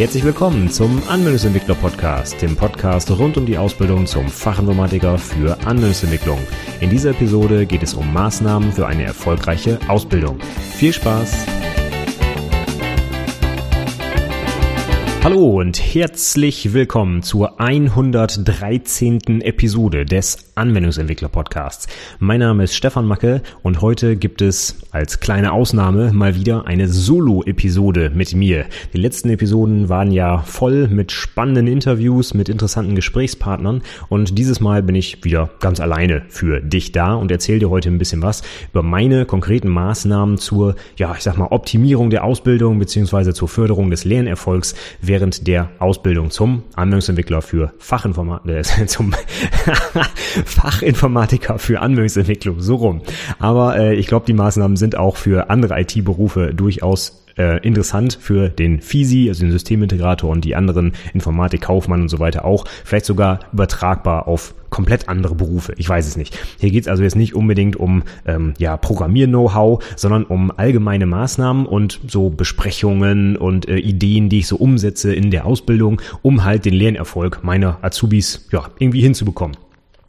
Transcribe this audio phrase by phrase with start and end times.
[0.00, 6.38] Herzlich willkommen zum Anwendungsentwickler Podcast, dem Podcast rund um die Ausbildung zum Fachinformatiker für Anwendungsentwicklung.
[6.80, 10.40] In dieser Episode geht es um Maßnahmen für eine erfolgreiche Ausbildung.
[10.72, 11.44] Viel Spaß!
[15.22, 19.42] Hallo und herzlich willkommen zur 113.
[19.42, 21.88] Episode des Anwendungsentwickler Podcasts.
[22.20, 26.88] Mein Name ist Stefan Macke und heute gibt es als kleine Ausnahme mal wieder eine
[26.88, 28.64] Solo-Episode mit mir.
[28.94, 34.82] Die letzten Episoden waren ja voll mit spannenden Interviews, mit interessanten Gesprächspartnern und dieses Mal
[34.82, 38.42] bin ich wieder ganz alleine für dich da und erzähle dir heute ein bisschen was
[38.72, 43.90] über meine konkreten Maßnahmen zur, ja, ich sag mal, Optimierung der Ausbildung beziehungsweise zur Förderung
[43.90, 44.74] des Lernerfolgs
[45.10, 49.12] während der Ausbildung zum Anwendungsentwickler für Fachinformatiker, äh, zum
[50.44, 53.02] Fachinformatiker für Anwendungsentwicklung, so rum.
[53.40, 58.50] Aber äh, ich glaube, die Maßnahmen sind auch für andere IT-Berufe durchaus äh, interessant für
[58.50, 62.66] den FISI, also den Systemintegrator und die anderen Informatikkaufmann und so weiter auch.
[62.84, 65.72] Vielleicht sogar übertragbar auf komplett andere Berufe.
[65.78, 66.38] Ich weiß es nicht.
[66.58, 71.64] Hier geht es also jetzt nicht unbedingt um ähm, ja, Programmier-Know-how, sondern um allgemeine Maßnahmen
[71.64, 76.66] und so Besprechungen und äh, Ideen, die ich so umsetze in der Ausbildung, um halt
[76.66, 79.56] den Lernerfolg meiner Azubis ja, irgendwie hinzubekommen.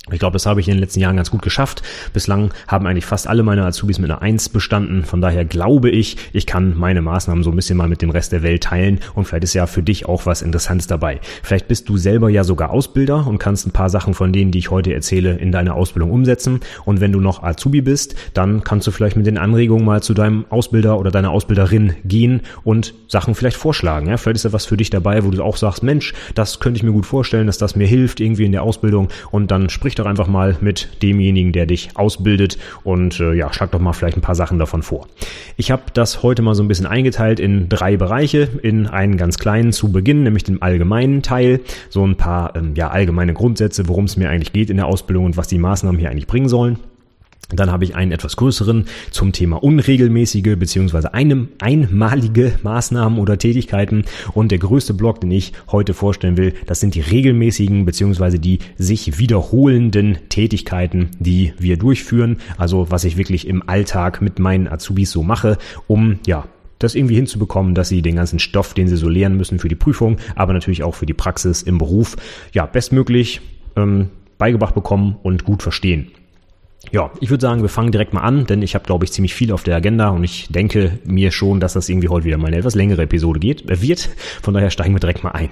[0.10, 1.84] Ich glaube, das habe ich in den letzten Jahren ganz gut geschafft.
[2.12, 5.06] Bislang haben eigentlich fast alle meine Azubis mit einer Eins bestanden.
[5.06, 8.32] Von daher glaube ich, ich kann meine Maßnahmen so ein bisschen mal mit dem Rest
[8.32, 11.20] der Welt teilen und vielleicht ist ja für dich auch was Interessantes dabei.
[11.44, 14.58] Vielleicht bist du selber ja sogar Ausbilder und kannst ein paar Sachen von denen, die
[14.58, 16.62] ich heute erzähle, in deine Ausbildung umsetzen.
[16.84, 20.16] Und wenn du noch Azubi bist, dann kannst du vielleicht mit den Anregungen mal zu
[20.16, 24.08] deinem Ausbilder oder deiner Ausbilderin gehen und Sachen vielleicht vorschlagen.
[24.08, 26.80] Ja, vielleicht ist da was für dich dabei, wo du auch sagst, Mensch, das könnte
[26.80, 29.91] ich mir gut vorstellen, dass das mir hilft irgendwie in der Ausbildung und dann sprich
[29.95, 34.17] doch einfach mal mit demjenigen, der dich ausbildet und äh, ja, schlag doch mal vielleicht
[34.17, 35.08] ein paar Sachen davon vor.
[35.58, 39.38] Ich habe das heute mal so ein bisschen eingeteilt in drei Bereiche, in einen ganz
[39.38, 44.05] kleinen zu Beginn, nämlich den allgemeinen Teil, so ein paar ähm, ja, allgemeine Grundsätze, worum
[44.05, 46.77] es mir eigentlich geht in der Ausbildung und was die Maßnahmen hier eigentlich bringen sollen.
[47.54, 54.06] Dann habe ich einen etwas größeren zum Thema unregelmäßige beziehungsweise einem einmalige Maßnahmen oder Tätigkeiten.
[54.34, 58.60] Und der größte Block, den ich heute vorstellen will, das sind die regelmäßigen beziehungsweise die
[58.78, 62.38] sich wiederholenden Tätigkeiten, die wir durchführen.
[62.58, 65.58] Also was ich wirklich im Alltag mit meinen Azubis so mache,
[65.88, 66.45] um ja
[66.80, 69.76] das irgendwie hinzubekommen, dass sie den ganzen Stoff, den sie so lernen müssen für die
[69.76, 72.16] Prüfung, aber natürlich auch für die Praxis im Beruf,
[72.54, 73.42] ja bestmöglich
[73.76, 76.11] ähm, beigebracht bekommen und gut verstehen.
[76.89, 79.36] Ja, ich würde sagen, wir fangen direkt mal an, denn ich habe, glaube ich, ziemlich
[79.36, 82.47] viel auf der Agenda und ich denke mir schon, dass das irgendwie heute wieder mal
[82.47, 84.09] eine etwas längere Episode geht, äh, wird.
[84.42, 85.49] Von daher steigen wir direkt mal ein.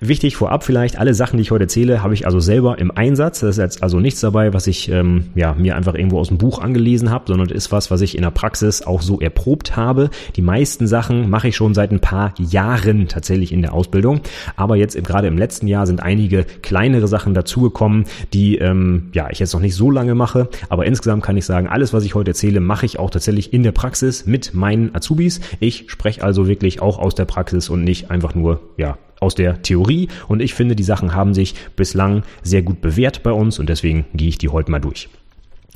[0.00, 3.40] Wichtig vorab vielleicht, alle Sachen, die ich heute erzähle, habe ich also selber im Einsatz.
[3.40, 6.36] Das ist jetzt also nichts dabei, was ich ähm, ja, mir einfach irgendwo aus dem
[6.36, 10.10] Buch angelesen habe, sondern ist was, was ich in der Praxis auch so erprobt habe.
[10.34, 14.20] Die meisten Sachen mache ich schon seit ein paar Jahren tatsächlich in der Ausbildung.
[14.56, 18.04] Aber jetzt gerade im letzten Jahr sind einige kleinere Sachen dazugekommen,
[18.34, 21.68] die ähm, ja, ich jetzt noch nicht so lange mache aber insgesamt kann ich sagen,
[21.68, 25.40] alles, was ich heute erzähle, mache ich auch tatsächlich in der Praxis mit meinen Azubis.
[25.60, 29.62] Ich spreche also wirklich auch aus der Praxis und nicht einfach nur, ja, aus der
[29.62, 30.08] Theorie.
[30.28, 34.04] Und ich finde, die Sachen haben sich bislang sehr gut bewährt bei uns und deswegen
[34.14, 35.08] gehe ich die heute mal durch.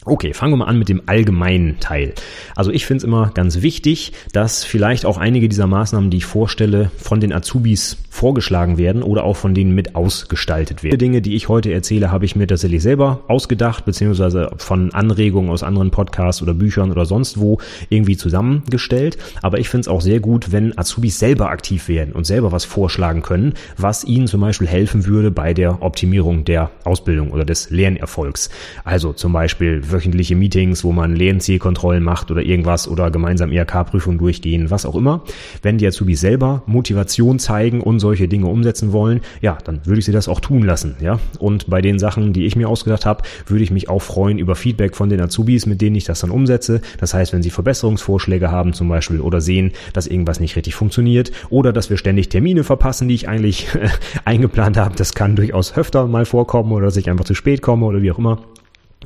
[0.06, 2.14] Okay, fangen wir mal an mit dem allgemeinen Teil.
[2.56, 6.24] Also ich finde es immer ganz wichtig, dass vielleicht auch einige dieser Maßnahmen, die ich
[6.24, 10.92] vorstelle, von den Azubis vorgeschlagen werden oder auch von denen mit ausgestaltet werden.
[10.92, 15.50] Die Dinge, die ich heute erzähle, habe ich mir tatsächlich selber ausgedacht, beziehungsweise von Anregungen
[15.50, 17.58] aus anderen Podcasts oder Büchern oder sonst wo
[17.90, 19.18] irgendwie zusammengestellt.
[19.42, 22.64] Aber ich finde es auch sehr gut, wenn Azubis selber aktiv werden und selber was
[22.64, 27.70] vorschlagen können, was ihnen zum Beispiel helfen würde bei der Optimierung der Ausbildung oder des
[27.70, 28.50] Lernerfolgs.
[28.84, 34.70] Also zum Beispiel wöchentliche Meetings, wo man Lernzielkontrollen macht oder irgendwas oder gemeinsam IHK-Prüfungen durchgehen,
[34.70, 35.22] was auch immer.
[35.62, 40.04] Wenn die Azubis selber Motivation zeigen und solche Dinge umsetzen wollen, ja, dann würde ich
[40.04, 41.18] sie das auch tun lassen, ja.
[41.38, 44.54] Und bei den Sachen, die ich mir ausgedacht habe, würde ich mich auch freuen über
[44.54, 46.80] Feedback von den Azubis, mit denen ich das dann umsetze.
[46.98, 51.32] Das heißt, wenn sie Verbesserungsvorschläge haben zum Beispiel oder sehen, dass irgendwas nicht richtig funktioniert
[51.50, 53.68] oder dass wir ständig Termine verpassen, die ich eigentlich
[54.24, 57.86] eingeplant habe, das kann durchaus öfter mal vorkommen oder dass ich einfach zu spät komme
[57.86, 58.38] oder wie auch immer.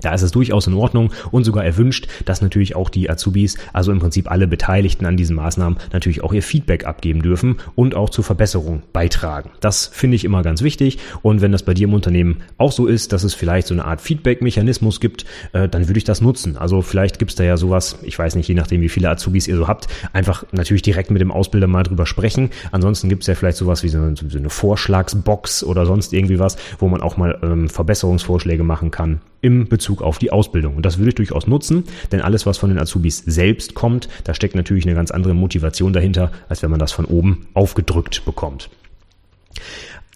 [0.01, 3.93] Da ist es durchaus in Ordnung und sogar erwünscht, dass natürlich auch die Azubis, also
[3.93, 8.11] im Prinzip alle Beteiligten an diesen Maßnahmen, natürlich auch ihr Feedback abgeben dürfen und auch
[8.11, 9.51] zur Verbesserung beitragen.
[9.61, 12.87] Das finde ich immer ganz wichtig und wenn das bei dir im Unternehmen auch so
[12.87, 16.57] ist, dass es vielleicht so eine Art Feedback-Mechanismus gibt, äh, dann würde ich das nutzen.
[16.57, 19.47] Also vielleicht gibt es da ja sowas, ich weiß nicht, je nachdem wie viele Azubis
[19.47, 22.51] ihr so habt, einfach natürlich direkt mit dem Ausbilder mal drüber sprechen.
[22.73, 26.41] Ansonsten gibt es ja vielleicht sowas wie so eine, so eine Vorschlagsbox oder sonst irgendwie
[26.41, 30.75] was, wo man auch mal ähm, Verbesserungsvorschläge machen kann im Bezug auf die Ausbildung.
[30.75, 34.33] Und das würde ich durchaus nutzen, denn alles, was von den Azubis selbst kommt, da
[34.33, 38.71] steckt natürlich eine ganz andere Motivation dahinter, als wenn man das von oben aufgedrückt bekommt.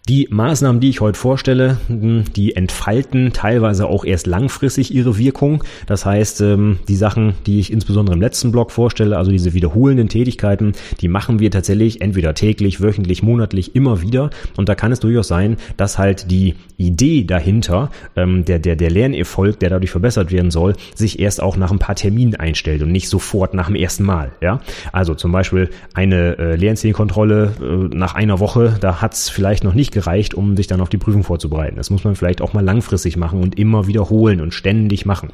[0.09, 5.63] Die Maßnahmen, die ich heute vorstelle, hm, die entfalten teilweise auch erst langfristig ihre Wirkung.
[5.85, 10.09] Das heißt, ähm, die Sachen, die ich insbesondere im letzten Blog vorstelle, also diese wiederholenden
[10.09, 10.73] Tätigkeiten,
[11.03, 14.31] die machen wir tatsächlich entweder täglich, wöchentlich, monatlich immer wieder.
[14.57, 18.91] Und da kann es durchaus sein, dass halt die Idee dahinter, ähm, der, der, der
[18.91, 22.93] Lernerfolg, der dadurch verbessert werden soll, sich erst auch nach ein paar Terminen einstellt und
[22.93, 24.33] nicht sofort nach dem ersten Mal.
[24.41, 24.61] Ja,
[24.91, 29.75] also zum Beispiel eine äh, Lernzielkontrolle äh, nach einer Woche, da hat es vielleicht noch
[29.75, 31.77] nicht gereicht, um sich dann auf die Prüfung vorzubereiten.
[31.77, 35.31] Das muss man vielleicht auch mal langfristig machen und immer wiederholen und ständig machen.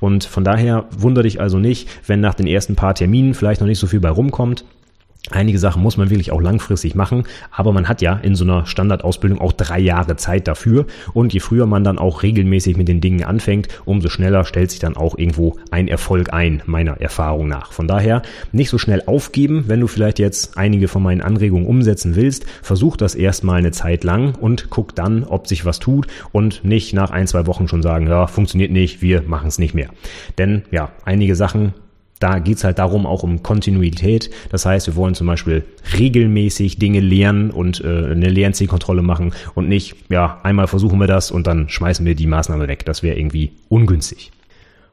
[0.00, 3.68] Und von daher wundere dich also nicht, wenn nach den ersten paar Terminen vielleicht noch
[3.68, 4.64] nicht so viel bei rumkommt.
[5.32, 8.64] Einige Sachen muss man wirklich auch langfristig machen, aber man hat ja in so einer
[8.64, 13.00] Standardausbildung auch drei Jahre Zeit dafür und je früher man dann auch regelmäßig mit den
[13.00, 17.72] Dingen anfängt, umso schneller stellt sich dann auch irgendwo ein Erfolg ein, meiner Erfahrung nach.
[17.72, 22.14] Von daher nicht so schnell aufgeben, wenn du vielleicht jetzt einige von meinen Anregungen umsetzen
[22.14, 26.64] willst, versuch das erstmal eine Zeit lang und guck dann, ob sich was tut und
[26.64, 29.88] nicht nach ein, zwei Wochen schon sagen, ja, funktioniert nicht, wir machen es nicht mehr.
[30.38, 31.74] Denn ja, einige Sachen
[32.18, 34.30] da geht's halt darum, auch um Kontinuität.
[34.50, 35.64] Das heißt, wir wollen zum Beispiel
[35.98, 41.30] regelmäßig Dinge lernen und äh, eine Lernzielkontrolle machen und nicht, ja, einmal versuchen wir das
[41.30, 42.84] und dann schmeißen wir die Maßnahme weg.
[42.84, 44.32] Das wäre irgendwie ungünstig.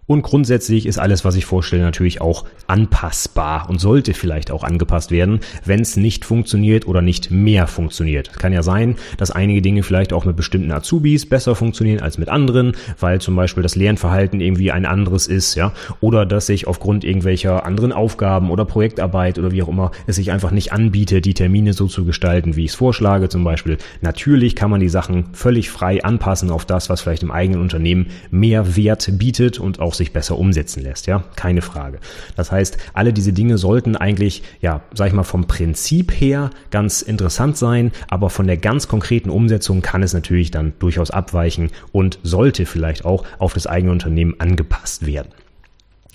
[0.06, 5.12] Und grundsätzlich ist alles, was ich vorstelle, natürlich auch anpassbar und sollte vielleicht auch angepasst
[5.12, 8.34] werden, wenn es nicht funktioniert oder nicht mehr funktioniert.
[8.34, 12.28] Kann ja sein, dass einige Dinge vielleicht auch mit bestimmten Azubis besser funktionieren als mit
[12.28, 15.72] anderen, weil zum Beispiel das Lernverhalten irgendwie ein anderes ist, ja,
[16.02, 20.32] oder dass sich aufgrund irgendwelcher anderen Aufgaben oder Projektarbeit oder wie auch immer es sich
[20.32, 23.78] einfach nicht anbietet, die Termine so zu gestalten, wie ich es vorschlage zum Beispiel.
[24.02, 28.08] Natürlich kann man die Sachen völlig frei anpassen auf das, was vielleicht im eigenen Unternehmen
[28.32, 32.00] mehr Wert bietet und auch auch sich besser umsetzen lässt, ja, keine Frage.
[32.36, 37.02] Das heißt, alle diese Dinge sollten eigentlich, ja, sag ich mal, vom Prinzip her ganz
[37.02, 42.20] interessant sein, aber von der ganz konkreten Umsetzung kann es natürlich dann durchaus abweichen und
[42.24, 45.30] sollte vielleicht auch auf das eigene Unternehmen angepasst werden.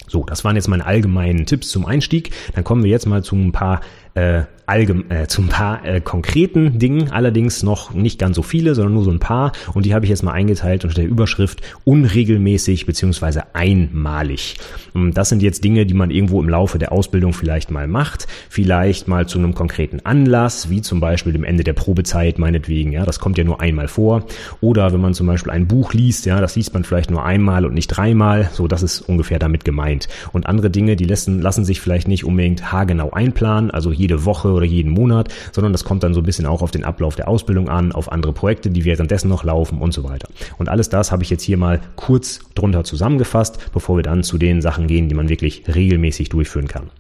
[0.08, 2.30] So, das waren jetzt meine allgemeinen Tipps zum Einstieg.
[2.54, 3.82] Dann kommen wir jetzt mal zu ein paar
[4.14, 8.74] äh, allgem äh, zu ein paar äh, konkreten Dingen, allerdings noch nicht ganz so viele,
[8.74, 9.52] sondern nur so ein paar.
[9.74, 14.56] Und die habe ich jetzt mal eingeteilt unter der Überschrift unregelmäßig beziehungsweise einmalig.
[14.94, 18.26] Und das sind jetzt Dinge, die man irgendwo im Laufe der Ausbildung vielleicht mal macht,
[18.50, 22.92] vielleicht mal zu einem konkreten Anlass, wie zum Beispiel dem Ende der Probezeit meinetwegen.
[22.92, 24.24] Ja, das kommt ja nur einmal vor.
[24.60, 27.64] Oder wenn man zum Beispiel ein Buch liest, ja, das liest man vielleicht nur einmal
[27.64, 28.50] und nicht dreimal.
[28.52, 30.08] So, das ist ungefähr damit gemeint.
[30.32, 34.57] Und andere Dinge, die lassen, lassen sich vielleicht nicht unbedingt haargenau einplanen, also jede Woche
[34.58, 37.28] oder jeden Monat, sondern das kommt dann so ein bisschen auch auf den Ablauf der
[37.28, 40.28] Ausbildung an, auf andere Projekte, die währenddessen noch laufen und so weiter.
[40.58, 44.38] Und alles das habe ich jetzt hier mal kurz drunter zusammengefasst, bevor wir dann zu
[44.38, 46.90] den Sachen gehen, die man wirklich regelmäßig durchführen kann.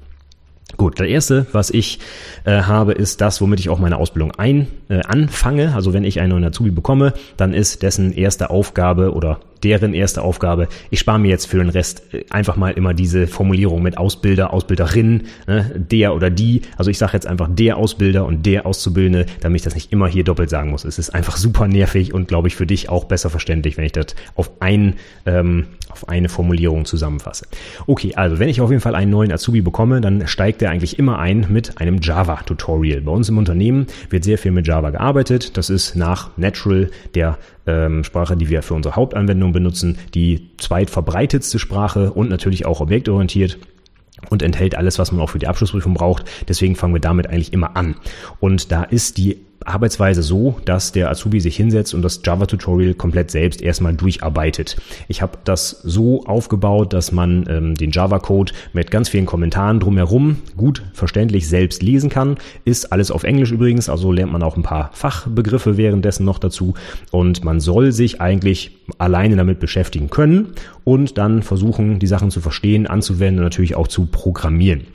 [0.76, 1.98] Gut, das erste, was ich
[2.44, 5.74] äh, habe, ist das, womit ich auch meine Ausbildung ein, äh, anfange.
[5.74, 10.22] Also wenn ich einen neuen Azubi bekomme, dann ist dessen erste Aufgabe oder deren erste
[10.22, 10.68] Aufgabe.
[10.90, 14.52] Ich spare mir jetzt für den Rest äh, einfach mal immer diese Formulierung mit Ausbilder,
[14.52, 16.62] Ausbilderin, ne, der oder die.
[16.76, 20.08] Also ich sage jetzt einfach der Ausbilder und der Auszubildende, damit ich das nicht immer
[20.08, 20.84] hier doppelt sagen muss.
[20.84, 23.92] Es ist einfach super nervig und glaube ich für dich auch besser verständlich, wenn ich
[23.92, 24.94] das auf ein
[25.26, 27.46] ähm, auf eine Formulierung zusammenfasse.
[27.86, 30.98] Okay, also wenn ich auf jeden Fall einen neuen Azubi bekomme, dann steigt er eigentlich
[30.98, 33.00] immer ein mit einem Java-Tutorial.
[33.00, 35.56] Bei uns im Unternehmen wird sehr viel mit Java gearbeitet.
[35.56, 37.38] Das ist nach Natural der
[37.68, 43.58] ähm, Sprache, die wir für unsere Hauptanwendung benutzen, die zweitverbreitetste Sprache und natürlich auch objektorientiert
[44.30, 46.24] und enthält alles, was man auch für die Abschlussprüfung braucht.
[46.48, 47.94] Deswegen fangen wir damit eigentlich immer an.
[48.40, 53.30] Und da ist die Arbeitsweise so, dass der Azubi sich hinsetzt und das Java-Tutorial komplett
[53.30, 54.76] selbst erstmal durcharbeitet.
[55.08, 60.38] Ich habe das so aufgebaut, dass man ähm, den Java-Code mit ganz vielen Kommentaren drumherum
[60.56, 62.36] gut verständlich selbst lesen kann.
[62.64, 66.74] Ist alles auf Englisch übrigens, also lernt man auch ein paar Fachbegriffe währenddessen noch dazu.
[67.10, 72.40] Und man soll sich eigentlich alleine damit beschäftigen können und dann versuchen, die Sachen zu
[72.40, 74.86] verstehen, anzuwenden und natürlich auch zu programmieren.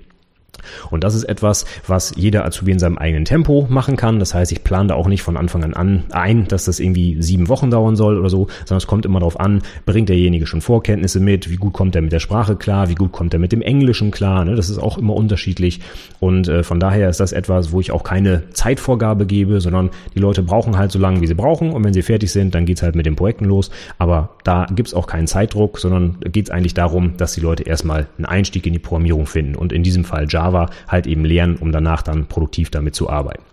[0.90, 4.20] Und das ist etwas, was jeder Azubi in seinem eigenen Tempo machen kann.
[4.20, 7.50] Das heißt, ich plane da auch nicht von Anfang an ein, dass das irgendwie sieben
[7.50, 11.20] Wochen dauern soll oder so, sondern es kommt immer darauf an, bringt derjenige schon Vorkenntnisse
[11.20, 13.62] mit, wie gut kommt er mit der Sprache klar, wie gut kommt er mit dem
[13.62, 14.46] Englischen klar.
[14.46, 14.56] Ne?
[14.56, 15.80] Das ist auch immer unterschiedlich.
[16.20, 20.20] Und äh, von daher ist das etwas, wo ich auch keine Zeitvorgabe gebe, sondern die
[20.20, 21.72] Leute brauchen halt so lange, wie sie brauchen.
[21.72, 23.72] Und wenn sie fertig sind, dann geht's halt mit den Projekten los.
[23.98, 28.26] Aber da gibt's auch keinen Zeitdruck, sondern geht's eigentlich darum, dass die Leute erstmal einen
[28.26, 29.56] Einstieg in die Programmierung finden.
[29.56, 33.10] Und in diesem Fall Java Java halt eben lernen, um danach dann produktiv damit zu
[33.10, 33.44] arbeiten.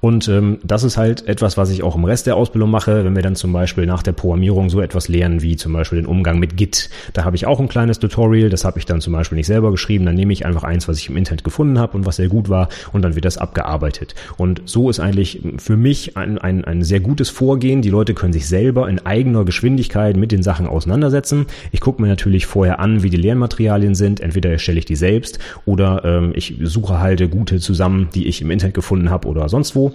[0.00, 3.16] Und ähm, das ist halt etwas, was ich auch im Rest der Ausbildung mache, wenn
[3.16, 6.38] wir dann zum Beispiel nach der Programmierung so etwas lernen wie zum Beispiel den Umgang
[6.38, 6.90] mit Git.
[7.12, 9.70] Da habe ich auch ein kleines Tutorial, das habe ich dann zum Beispiel nicht selber
[9.70, 12.28] geschrieben, dann nehme ich einfach eins, was ich im Internet gefunden habe und was sehr
[12.28, 14.14] gut war und dann wird das abgearbeitet.
[14.36, 17.82] Und so ist eigentlich für mich ein, ein, ein sehr gutes Vorgehen.
[17.82, 21.46] Die Leute können sich selber in eigener Geschwindigkeit mit den Sachen auseinandersetzen.
[21.72, 24.20] Ich gucke mir natürlich vorher an, wie die Lernmaterialien sind.
[24.20, 28.50] Entweder erstelle ich die selbst oder ähm, ich suche halt gute zusammen, die ich im
[28.50, 29.92] Internet gefunden habe oder sonst wo.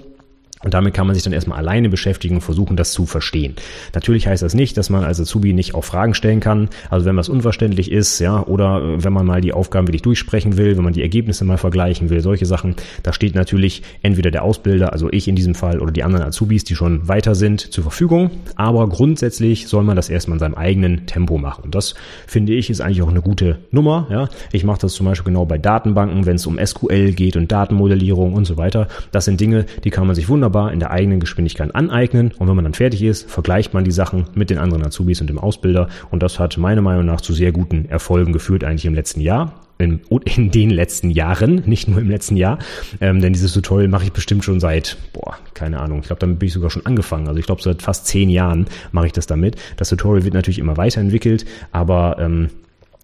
[0.64, 3.56] Und damit kann man sich dann erstmal alleine beschäftigen und versuchen, das zu verstehen.
[3.94, 6.70] Natürlich heißt das nicht, dass man als Azubi nicht auch Fragen stellen kann.
[6.90, 10.58] Also wenn was unverständlich ist, ja, oder äh, wenn man mal die Aufgaben wirklich durchsprechen
[10.58, 14.44] will, wenn man die Ergebnisse mal vergleichen will, solche Sachen, da steht natürlich entweder der
[14.44, 17.84] Ausbilder, also ich in diesem Fall, oder die anderen Azubis, die schon weiter sind, zur
[17.84, 18.32] Verfügung.
[18.56, 21.66] Aber grundsätzlich soll man das erstmal in seinem eigenen Tempo machen.
[21.66, 21.96] Und das
[22.28, 24.08] finde ich ist eigentlich auch eine gute Nummer.
[24.10, 24.30] Ja.
[24.52, 28.34] Ich mache das zum Beispiel genau bei Datenbanken, wenn es um SQL geht und Datenmodellierung
[28.34, 28.88] und so weiter.
[29.12, 32.48] Das sind Dinge, die kann man sich wunderbar wunderbar in der eigenen Geschwindigkeit aneignen und
[32.48, 35.40] wenn man dann fertig ist, vergleicht man die Sachen mit den anderen Azubis und dem
[35.40, 39.22] Ausbilder und das hat meiner Meinung nach zu sehr guten Erfolgen geführt eigentlich im letzten
[39.22, 39.54] Jahr.
[39.80, 42.60] In, in den letzten Jahren, nicht nur im letzten Jahr,
[43.02, 46.38] ähm, denn dieses Tutorial mache ich bestimmt schon seit, boah, keine Ahnung, ich glaube, damit
[46.38, 47.28] bin ich sogar schon angefangen.
[47.28, 49.56] Also ich glaube, seit fast zehn Jahren mache ich das damit.
[49.78, 52.50] Das Tutorial wird natürlich immer weiterentwickelt, aber ähm,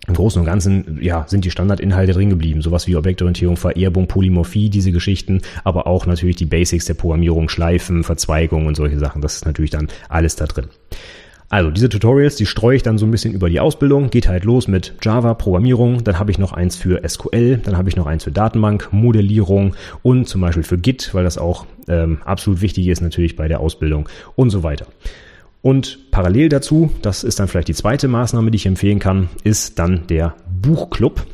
[0.09, 4.69] im Großen und Ganzen ja, sind die Standardinhalte drin geblieben, sowas wie Objektorientierung, Vererbung, Polymorphie,
[4.69, 9.21] diese Geschichten, aber auch natürlich die Basics der Programmierung, Schleifen, Verzweigung und solche Sachen.
[9.21, 10.65] Das ist natürlich dann alles da drin.
[11.51, 14.11] Also diese Tutorials, die streue ich dann so ein bisschen über die Ausbildung.
[14.11, 17.89] Geht halt los mit Java, Programmierung, dann habe ich noch eins für SQL, dann habe
[17.89, 22.19] ich noch eins für Datenbank, Modellierung und zum Beispiel für Git, weil das auch ähm,
[22.23, 24.85] absolut wichtig ist natürlich bei der Ausbildung und so weiter.
[25.61, 29.77] Und parallel dazu, das ist dann vielleicht die zweite Maßnahme, die ich empfehlen kann, ist
[29.77, 31.25] dann der Buchclub.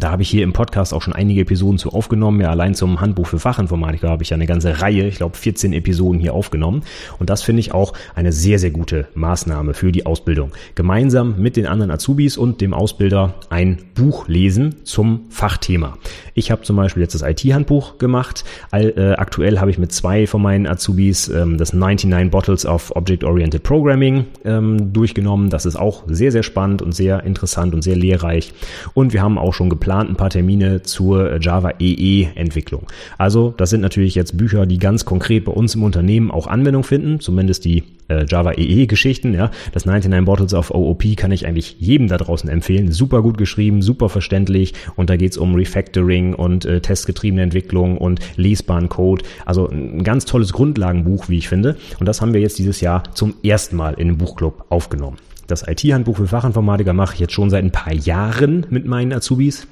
[0.00, 2.40] Da habe ich hier im Podcast auch schon einige Episoden zu aufgenommen.
[2.40, 5.72] Ja, allein zum Handbuch für Fachinformatiker habe ich ja eine ganze Reihe, ich glaube 14
[5.72, 6.82] Episoden hier aufgenommen.
[7.18, 10.52] Und das finde ich auch eine sehr, sehr gute Maßnahme für die Ausbildung.
[10.74, 15.96] Gemeinsam mit den anderen Azubis und dem Ausbilder ein Buch lesen zum Fachthema.
[16.34, 18.44] Ich habe zum Beispiel jetzt das IT-Handbuch gemacht.
[18.70, 22.94] All, äh, aktuell habe ich mit zwei von meinen Azubis ähm, das 99 Bottles of
[22.94, 25.48] Object-Oriented Programming ähm, durchgenommen.
[25.48, 28.52] Das ist auch sehr, sehr spannend und sehr interessant und sehr lehrreich.
[28.92, 32.88] Und wir haben auch schon geplant, geplant ein paar Termine zur Java EE Entwicklung.
[33.18, 36.82] Also das sind natürlich jetzt Bücher, die ganz konkret bei uns im Unternehmen auch Anwendung
[36.82, 39.52] finden, zumindest die äh, Java EE Geschichten, ja.
[39.72, 42.90] Das 99 Bottles of OOP kann ich eigentlich jedem da draußen empfehlen.
[42.90, 48.18] Super gut geschrieben, super verständlich und da geht's um Refactoring und äh, testgetriebene Entwicklung und
[48.36, 49.24] lesbaren Code.
[49.44, 51.76] Also ein ganz tolles Grundlagenbuch, wie ich finde.
[52.00, 55.18] Und das haben wir jetzt dieses Jahr zum ersten Mal in den Buchclub aufgenommen.
[55.46, 59.68] Das IT-Handbuch für Fachinformatiker mache ich jetzt schon seit ein paar Jahren mit meinen Azubis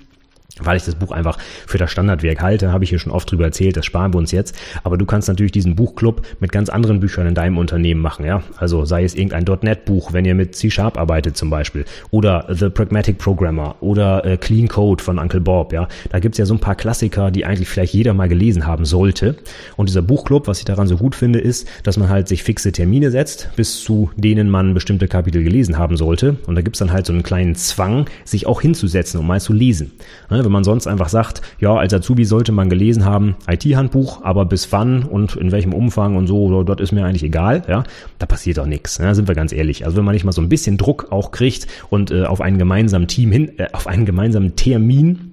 [0.61, 3.45] weil ich das Buch einfach für das Standardwerk halte, habe ich hier schon oft drüber
[3.45, 4.57] erzählt, das sparen wir uns jetzt.
[4.85, 8.43] Aber du kannst natürlich diesen Buchclub mit ganz anderen Büchern in deinem Unternehmen machen, ja.
[8.57, 13.19] Also sei es irgendein .NET-Buch, wenn ihr mit C-Sharp arbeitet zum Beispiel, oder The Pragmatic
[13.19, 15.89] Programmer oder äh, Clean Code von Uncle Bob, ja.
[16.11, 19.37] Da gibt's ja so ein paar Klassiker, die eigentlich vielleicht jeder mal gelesen haben sollte.
[19.77, 22.71] Und dieser Buchclub, was ich daran so gut finde, ist, dass man halt sich fixe
[22.71, 26.37] Termine setzt, bis zu denen man bestimmte Kapitel gelesen haben sollte.
[26.47, 29.53] Und da gibt's dann halt so einen kleinen Zwang, sich auch hinzusetzen, um mal zu
[29.53, 29.93] lesen.
[30.31, 34.45] Ne, wenn man sonst einfach sagt, ja, als Azubi sollte man gelesen haben, IT-Handbuch, aber
[34.45, 37.85] bis wann und in welchem Umfang und so, dort ist mir eigentlich egal, ja,
[38.19, 39.85] da passiert auch nichts, ne, sind wir ganz ehrlich.
[39.85, 42.59] Also wenn man nicht mal so ein bisschen Druck auch kriegt und äh, auf einen
[42.59, 45.33] gemeinsamen Team hin, äh, auf einen gemeinsamen Termin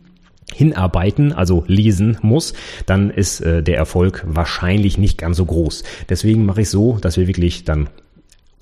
[0.54, 2.54] hinarbeiten, also lesen muss,
[2.86, 5.84] dann ist äh, der Erfolg wahrscheinlich nicht ganz so groß.
[6.10, 7.90] Deswegen mache ich so, dass wir wirklich dann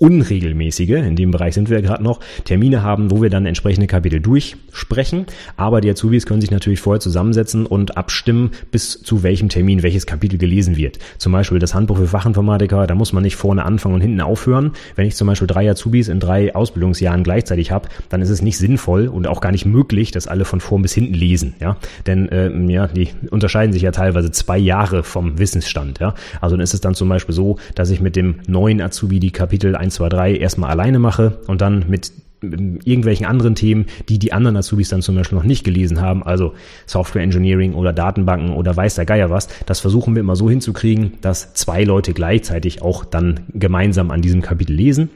[0.00, 4.20] unregelmäßige, in dem Bereich sind wir gerade noch, Termine haben, wo wir dann entsprechende Kapitel
[4.20, 5.26] durchsprechen.
[5.58, 10.06] Aber die Azubis können sich natürlich vorher zusammensetzen und abstimmen, bis zu welchem Termin welches
[10.06, 10.98] Kapitel gelesen wird.
[11.18, 14.72] Zum Beispiel das Handbuch für Fachinformatiker, da muss man nicht vorne anfangen und hinten aufhören.
[14.96, 18.56] Wenn ich zum Beispiel drei Azubis in drei Ausbildungsjahren gleichzeitig habe, dann ist es nicht
[18.56, 21.54] sinnvoll und auch gar nicht möglich, dass alle von vorn bis hinten lesen.
[21.60, 21.76] Ja,
[22.06, 25.98] denn äh, ja, die unterscheiden sich ja teilweise zwei Jahre vom Wissensstand.
[25.98, 29.20] Ja, also dann ist es dann zum Beispiel so, dass ich mit dem neuen Azubi
[29.20, 34.18] die Kapitel 1, 2, 3 erstmal alleine mache und dann mit irgendwelchen anderen Themen, die
[34.18, 36.54] die anderen Azubis dann zum Beispiel noch nicht gelesen haben, also
[36.86, 41.18] Software Engineering oder Datenbanken oder weiß der Geier was, das versuchen wir immer so hinzukriegen,
[41.20, 45.10] dass zwei Leute gleichzeitig auch dann gemeinsam an diesem Kapitel lesen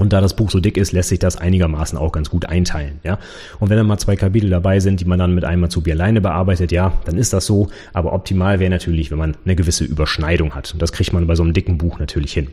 [0.00, 3.00] und da das Buch so dick ist, lässt sich das einigermaßen auch ganz gut einteilen,
[3.04, 3.18] ja.
[3.58, 6.20] Und wenn dann mal zwei Kapitel dabei sind, die man dann mit einem Azubi alleine
[6.20, 7.68] bearbeitet, ja, dann ist das so.
[7.92, 10.72] Aber optimal wäre natürlich, wenn man eine gewisse Überschneidung hat.
[10.72, 12.48] Und das kriegt man bei so einem dicken Buch natürlich hin.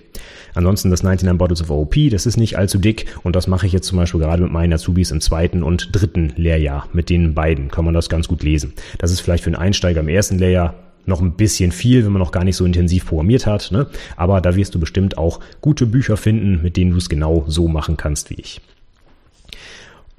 [0.54, 3.06] Ansonsten das 99 Bottles of OP, das ist nicht allzu dick.
[3.24, 6.34] Und das mache ich jetzt zum Beispiel gerade mit meinen Azubis im zweiten und dritten
[6.36, 6.88] Lehrjahr.
[6.94, 8.74] Mit den beiden kann man das ganz gut lesen.
[8.98, 10.74] Das ist vielleicht für einen Einsteiger im ersten Lehrjahr
[11.08, 13.72] noch ein bisschen viel, wenn man noch gar nicht so intensiv programmiert hat.
[13.72, 13.88] Ne?
[14.16, 17.68] Aber da wirst du bestimmt auch gute Bücher finden, mit denen du es genau so
[17.68, 18.62] machen kannst wie ich.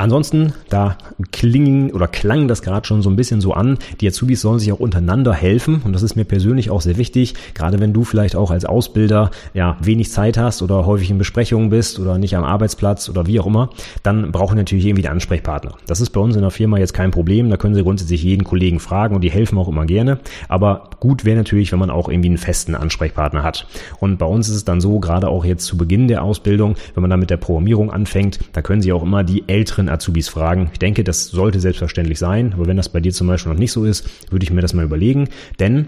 [0.00, 0.97] Ansonsten, da
[1.33, 4.71] klingen oder klang das gerade schon so ein bisschen so an, die Azubis sollen sich
[4.71, 8.37] auch untereinander helfen und das ist mir persönlich auch sehr wichtig, gerade wenn du vielleicht
[8.37, 12.45] auch als Ausbilder ja wenig Zeit hast oder häufig in Besprechungen bist oder nicht am
[12.45, 13.71] Arbeitsplatz oder wie auch immer,
[14.05, 15.75] dann brauchen natürlich irgendwie einen Ansprechpartner.
[15.88, 18.45] Das ist bei uns in der Firma jetzt kein Problem, da können Sie grundsätzlich jeden
[18.45, 22.09] Kollegen fragen und die helfen auch immer gerne, aber gut wäre natürlich, wenn man auch
[22.09, 23.67] irgendwie einen festen Ansprechpartner hat.
[23.99, 27.00] Und bei uns ist es dann so, gerade auch jetzt zu Beginn der Ausbildung, wenn
[27.00, 30.71] man dann mit der Programmierung anfängt, da können Sie auch immer die älteren Azubis fragen.
[30.73, 33.73] Ich denke, das sollte selbstverständlich sein, aber wenn das bei dir zum Beispiel noch nicht
[33.73, 35.28] so ist, würde ich mir das mal überlegen,
[35.59, 35.87] denn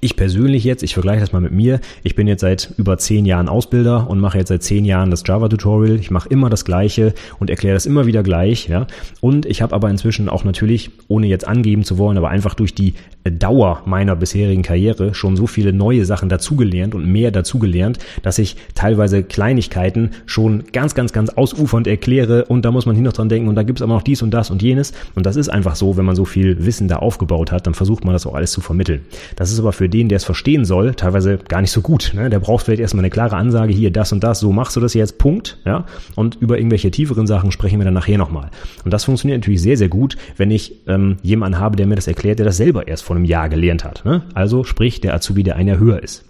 [0.00, 3.26] ich persönlich jetzt, ich vergleiche das mal mit mir, ich bin jetzt seit über zehn
[3.26, 5.96] Jahren Ausbilder und mache jetzt seit zehn Jahren das Java-Tutorial.
[5.96, 8.68] Ich mache immer das Gleiche und erkläre das immer wieder gleich.
[8.68, 8.86] Ja?
[9.20, 12.74] Und ich habe aber inzwischen auch natürlich, ohne jetzt angeben zu wollen, aber einfach durch
[12.74, 12.94] die
[13.24, 18.56] Dauer meiner bisherigen Karriere schon so viele neue Sachen dazugelernt und mehr dazugelernt, dass ich
[18.74, 23.28] teilweise Kleinigkeiten schon ganz, ganz, ganz ausufernd erkläre und da muss man hin noch dran
[23.28, 24.92] denken und da gibt es aber noch dies und das und jenes.
[25.14, 28.04] Und das ist einfach so, wenn man so viel Wissen da aufgebaut hat, dann versucht
[28.04, 29.02] man das auch alles zu vermitteln.
[29.36, 32.12] Das ist aber für den, der es verstehen soll, teilweise gar nicht so gut.
[32.14, 32.28] Ne?
[32.28, 34.92] Der braucht vielleicht erstmal eine klare Ansage, hier das und das, so machst du das
[34.92, 35.56] jetzt, Punkt.
[35.64, 35.86] Ja?
[36.16, 38.50] Und über irgendwelche tieferen Sachen sprechen wir dann nachher nochmal.
[38.84, 42.06] Und das funktioniert natürlich sehr, sehr gut, wenn ich ähm, jemanden habe, der mir das
[42.06, 44.04] erklärt, der das selber erst vor einem Jahr gelernt hat.
[44.04, 44.20] Ne?
[44.34, 46.26] Also sprich, der Azubi, der ein Jahr höher ist.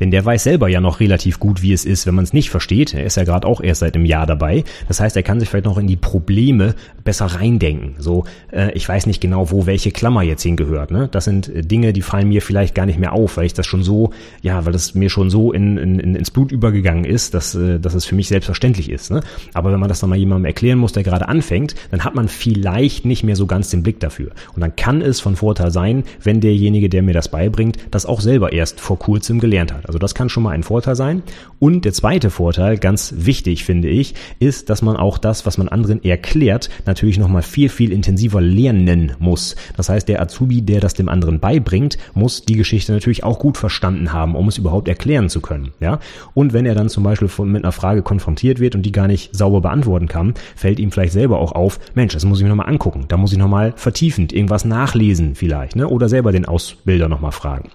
[0.00, 2.50] Denn der weiß selber ja noch relativ gut, wie es ist, wenn man es nicht
[2.50, 2.94] versteht.
[2.94, 4.64] Er ist ja gerade auch erst seit einem Jahr dabei.
[4.88, 6.74] Das heißt, er kann sich vielleicht noch in die Probleme
[7.04, 7.94] besser reindenken.
[7.98, 10.90] So, äh, ich weiß nicht genau, wo welche Klammer jetzt hingehört.
[10.90, 11.08] Ne?
[11.10, 13.66] Das sind äh, Dinge, die fallen mir vielleicht gar nicht mehr auf, weil ich das
[13.66, 14.10] schon so,
[14.42, 17.94] ja, weil das mir schon so in, in, ins Blut übergegangen ist, dass, äh, dass
[17.94, 19.10] es für mich selbstverständlich ist.
[19.10, 19.20] Ne?
[19.54, 22.28] Aber wenn man das dann mal jemandem erklären muss, der gerade anfängt, dann hat man
[22.28, 24.32] vielleicht nicht mehr so ganz den Blick dafür.
[24.54, 28.20] Und dann kann es von Vorteil sein, wenn derjenige, der mir das beibringt, das auch
[28.20, 29.85] selber erst vor kurzem gelernt hat.
[29.86, 31.22] Also das kann schon mal ein Vorteil sein.
[31.58, 35.68] Und der zweite Vorteil, ganz wichtig finde ich, ist, dass man auch das, was man
[35.68, 39.56] anderen erklärt, natürlich nochmal viel, viel intensiver lernen muss.
[39.76, 43.56] Das heißt, der Azubi, der das dem anderen beibringt, muss die Geschichte natürlich auch gut
[43.56, 45.72] verstanden haben, um es überhaupt erklären zu können.
[45.80, 46.00] Ja?
[46.34, 49.34] Und wenn er dann zum Beispiel mit einer Frage konfrontiert wird und die gar nicht
[49.34, 52.68] sauber beantworten kann, fällt ihm vielleicht selber auch auf, Mensch, das muss ich mir nochmal
[52.68, 53.04] angucken.
[53.08, 55.88] Da muss ich nochmal vertiefend irgendwas nachlesen vielleicht, ne?
[55.88, 57.70] Oder selber den Ausbilder nochmal fragen.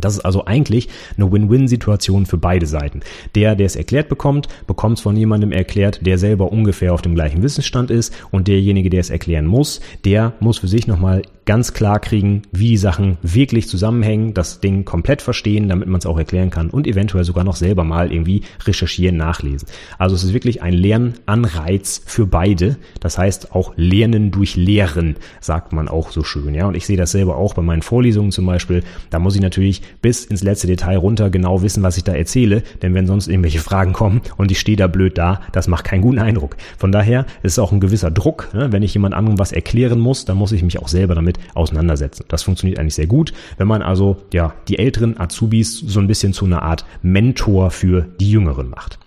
[0.00, 3.00] Das ist also eigentlich eine Win-Win-Situation für beide Seiten.
[3.34, 7.14] Der, der es erklärt bekommt, bekommt es von jemandem erklärt, der selber ungefähr auf dem
[7.14, 11.72] gleichen Wissensstand ist und derjenige, der es erklären muss, der muss für sich nochmal ganz
[11.72, 16.18] klar kriegen, wie die Sachen wirklich zusammenhängen, das Ding komplett verstehen, damit man es auch
[16.18, 19.68] erklären kann und eventuell sogar noch selber mal irgendwie recherchieren, nachlesen.
[19.96, 22.76] Also es ist wirklich ein Lernanreiz für beide.
[23.00, 26.52] Das heißt auch Lernen durch Lehren, sagt man auch so schön.
[26.54, 28.82] Ja, und ich sehe das selber auch bei meinen Vorlesungen zum Beispiel.
[29.10, 32.62] Da muss ich natürlich bis ins letzte Detail runter genau wissen, was ich da erzähle,
[32.82, 36.02] denn wenn sonst irgendwelche Fragen kommen und ich stehe da blöd da, das macht keinen
[36.02, 36.56] guten Eindruck.
[36.78, 38.48] Von daher ist es auch ein gewisser Druck.
[38.54, 38.72] Ne?
[38.72, 42.24] Wenn ich jemand anderem was erklären muss, dann muss ich mich auch selber damit auseinandersetzen.
[42.28, 46.32] Das funktioniert eigentlich sehr gut, wenn man also ja die älteren Azubis so ein bisschen
[46.32, 48.98] zu einer Art Mentor für die Jüngeren macht.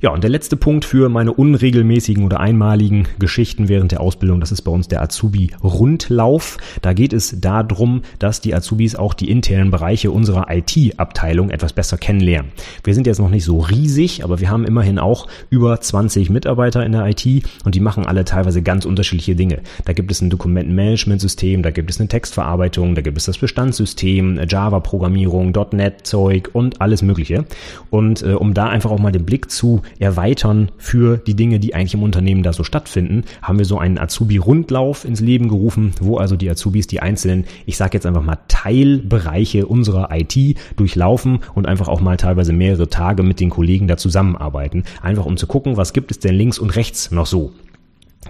[0.00, 4.50] Ja, und der letzte Punkt für meine unregelmäßigen oder einmaligen Geschichten während der Ausbildung, das
[4.50, 6.56] ist bei uns der Azubi-Rundlauf.
[6.80, 11.98] Da geht es darum, dass die Azubis auch die internen Bereiche unserer IT-Abteilung etwas besser
[11.98, 12.52] kennenlernen.
[12.82, 16.84] Wir sind jetzt noch nicht so riesig, aber wir haben immerhin auch über 20 Mitarbeiter
[16.84, 17.26] in der IT
[17.64, 19.60] und die machen alle teilweise ganz unterschiedliche Dinge.
[19.84, 24.40] Da gibt es ein Dokumentenmanagementsystem, da gibt es eine Textverarbeitung, da gibt es das Bestandssystem,
[24.48, 27.44] Java-Programmierung, .NET-Zeug und alles Mögliche.
[27.90, 31.74] Und äh, um da einfach auch mal den Blick zu erweitern für die Dinge, die
[31.74, 36.16] eigentlich im Unternehmen da so stattfinden, haben wir so einen Azubi-Rundlauf ins Leben gerufen, wo
[36.16, 40.36] also die Azubis die einzelnen, ich sage jetzt einfach mal Teilbereiche unserer IT
[40.76, 45.36] durchlaufen und einfach auch mal teilweise mehrere Tage mit den Kollegen da zusammenarbeiten, einfach um
[45.36, 47.52] zu gucken, was gibt es denn links und rechts noch so.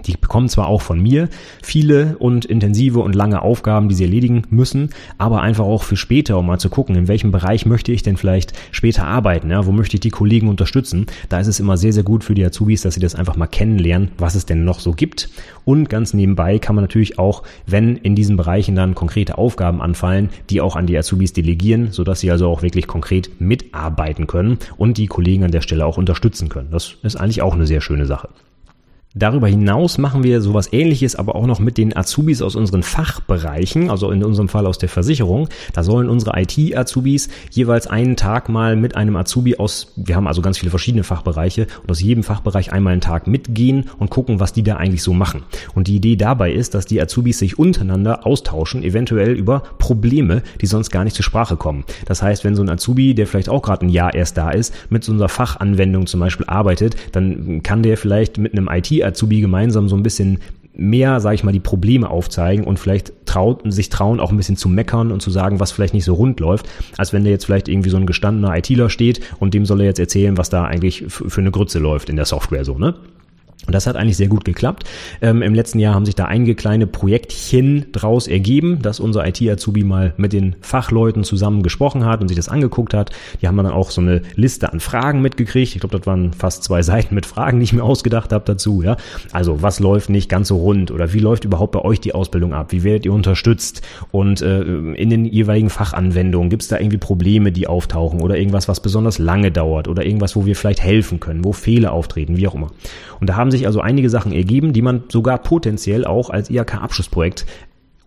[0.05, 1.27] Die bekommen zwar auch von mir
[1.61, 6.39] viele und intensive und lange Aufgaben, die sie erledigen müssen, aber einfach auch für später,
[6.39, 9.73] um mal zu gucken, in welchem Bereich möchte ich denn vielleicht später arbeiten, ja, wo
[9.73, 11.07] möchte ich die Kollegen unterstützen.
[11.27, 13.47] Da ist es immer sehr, sehr gut für die Azubis, dass sie das einfach mal
[13.47, 15.29] kennenlernen, was es denn noch so gibt.
[15.65, 20.29] Und ganz nebenbei kann man natürlich auch, wenn in diesen Bereichen dann konkrete Aufgaben anfallen,
[20.49, 24.97] die auch an die Azubis delegieren, sodass sie also auch wirklich konkret mitarbeiten können und
[24.97, 26.71] die Kollegen an der Stelle auch unterstützen können.
[26.71, 28.29] Das ist eigentlich auch eine sehr schöne Sache.
[29.13, 33.89] Darüber hinaus machen wir sowas ähnliches, aber auch noch mit den Azubis aus unseren Fachbereichen,
[33.89, 35.49] also in unserem Fall aus der Versicherung.
[35.73, 40.41] Da sollen unsere IT-Azubis jeweils einen Tag mal mit einem Azubi aus, wir haben also
[40.41, 44.53] ganz viele verschiedene Fachbereiche und aus jedem Fachbereich einmal einen Tag mitgehen und gucken, was
[44.53, 45.43] die da eigentlich so machen.
[45.75, 50.67] Und die Idee dabei ist, dass die Azubis sich untereinander austauschen, eventuell über Probleme, die
[50.67, 51.83] sonst gar nicht zur Sprache kommen.
[52.05, 54.73] Das heißt, wenn so ein Azubi, der vielleicht auch gerade ein Jahr erst da ist,
[54.89, 59.41] mit so einer Fachanwendung zum Beispiel arbeitet, dann kann der vielleicht mit einem IT Azubi
[59.41, 60.39] gemeinsam so ein bisschen
[60.73, 64.57] mehr, sage ich mal, die Probleme aufzeigen und vielleicht traut, sich trauen, auch ein bisschen
[64.57, 67.45] zu meckern und zu sagen, was vielleicht nicht so rund läuft, als wenn der jetzt
[67.45, 70.65] vielleicht irgendwie so ein gestandener ITler steht und dem soll er jetzt erzählen, was da
[70.65, 72.95] eigentlich für eine Grütze läuft in der Software so, ne?
[73.67, 74.85] Und das hat eigentlich sehr gut geklappt.
[75.21, 79.83] Ähm, Im letzten Jahr haben sich da einige kleine Projektchen draus ergeben, dass unser IT-Azubi
[79.83, 83.11] mal mit den Fachleuten zusammen gesprochen hat und sich das angeguckt hat.
[83.41, 85.75] Die haben dann auch so eine Liste an Fragen mitgekriegt.
[85.75, 88.81] Ich glaube, das waren fast zwei Seiten mit Fragen, die ich mir ausgedacht habe dazu.
[88.81, 88.97] Ja,
[89.31, 92.53] Also was läuft nicht ganz so rund oder wie läuft überhaupt bei euch die Ausbildung
[92.53, 92.71] ab?
[92.71, 93.83] Wie werdet ihr unterstützt?
[94.09, 98.67] Und äh, in den jeweiligen Fachanwendungen gibt es da irgendwie Probleme, die auftauchen oder irgendwas,
[98.67, 102.47] was besonders lange dauert oder irgendwas, wo wir vielleicht helfen können, wo Fehler auftreten, wie
[102.47, 102.71] auch immer.
[103.19, 106.49] Und da haben haben sich also einige Sachen ergeben, die man sogar potenziell auch als
[106.49, 107.45] IHK-Abschlussprojekt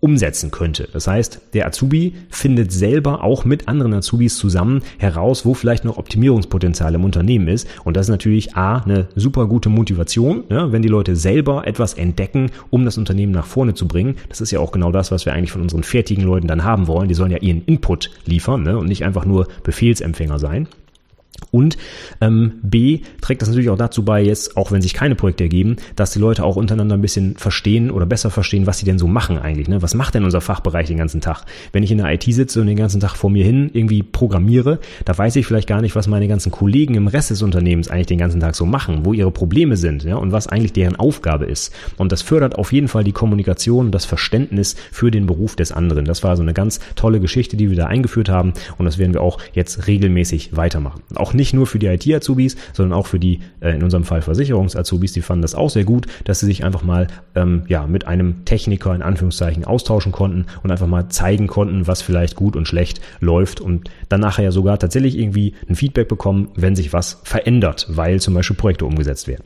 [0.00, 0.88] umsetzen könnte.
[0.92, 5.98] Das heißt, der Azubi findet selber auch mit anderen Azubis zusammen heraus, wo vielleicht noch
[5.98, 7.68] Optimierungspotenzial im Unternehmen ist.
[7.84, 11.94] Und das ist natürlich A, eine super gute Motivation, ja, wenn die Leute selber etwas
[11.94, 14.16] entdecken, um das Unternehmen nach vorne zu bringen.
[14.30, 16.86] Das ist ja auch genau das, was wir eigentlich von unseren fertigen Leuten dann haben
[16.86, 17.08] wollen.
[17.08, 20.68] Die sollen ja ihren Input liefern ne, und nicht einfach nur Befehlsempfänger sein.
[21.50, 21.76] Und
[22.20, 25.76] ähm, B trägt das natürlich auch dazu bei, jetzt, auch wenn sich keine Projekte ergeben,
[25.96, 29.06] dass die Leute auch untereinander ein bisschen verstehen oder besser verstehen, was sie denn so
[29.06, 29.68] machen eigentlich.
[29.68, 29.82] Ne?
[29.82, 31.44] Was macht denn unser Fachbereich den ganzen Tag?
[31.72, 34.80] Wenn ich in der IT sitze und den ganzen Tag vor mir hin irgendwie programmiere,
[35.04, 38.06] da weiß ich vielleicht gar nicht, was meine ganzen Kollegen im Rest des Unternehmens eigentlich
[38.06, 41.44] den ganzen Tag so machen, wo ihre Probleme sind ja, und was eigentlich deren Aufgabe
[41.44, 41.72] ist.
[41.96, 45.72] Und das fördert auf jeden Fall die Kommunikation und das Verständnis für den Beruf des
[45.72, 46.04] anderen.
[46.04, 49.14] Das war so eine ganz tolle Geschichte, die wir da eingeführt haben und das werden
[49.14, 51.02] wir auch jetzt regelmäßig weitermachen.
[51.32, 55.22] Nicht nur für die IT-Azubis, sondern auch für die, äh, in unserem Fall Versicherungs-Azubis, die
[55.22, 58.94] fanden das auch sehr gut, dass sie sich einfach mal ähm, ja, mit einem Techniker
[58.94, 63.60] in Anführungszeichen austauschen konnten und einfach mal zeigen konnten, was vielleicht gut und schlecht läuft
[63.60, 68.20] und dann nachher ja sogar tatsächlich irgendwie ein Feedback bekommen, wenn sich was verändert, weil
[68.20, 69.44] zum Beispiel Projekte umgesetzt werden.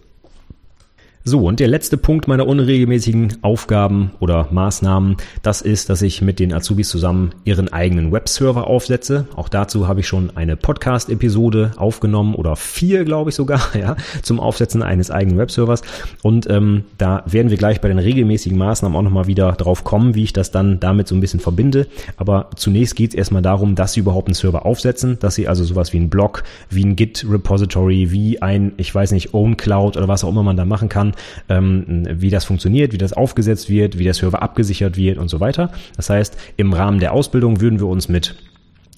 [1.24, 6.38] So, und der letzte Punkt meiner unregelmäßigen Aufgaben oder Maßnahmen, das ist, dass ich mit
[6.38, 9.26] den Azubis zusammen ihren eigenen Webserver aufsetze.
[9.36, 14.40] Auch dazu habe ich schon eine Podcast-Episode aufgenommen oder vier, glaube ich sogar, ja, zum
[14.40, 15.82] Aufsetzen eines eigenen Webservers.
[16.22, 20.14] Und ähm, da werden wir gleich bei den regelmäßigen Maßnahmen auch nochmal wieder drauf kommen,
[20.14, 21.88] wie ich das dann damit so ein bisschen verbinde.
[22.16, 25.64] Aber zunächst geht es erstmal darum, dass sie überhaupt einen Server aufsetzen, dass sie also
[25.64, 30.08] sowas wie ein Blog, wie ein Git-Repository, wie ein, ich weiß nicht, Own Cloud oder
[30.08, 31.07] was auch immer man da machen kann,
[31.48, 35.40] ähm, wie das funktioniert, wie das aufgesetzt wird, wie der Server abgesichert wird und so
[35.40, 35.72] weiter.
[35.96, 38.34] Das heißt, im Rahmen der Ausbildung würden wir uns mit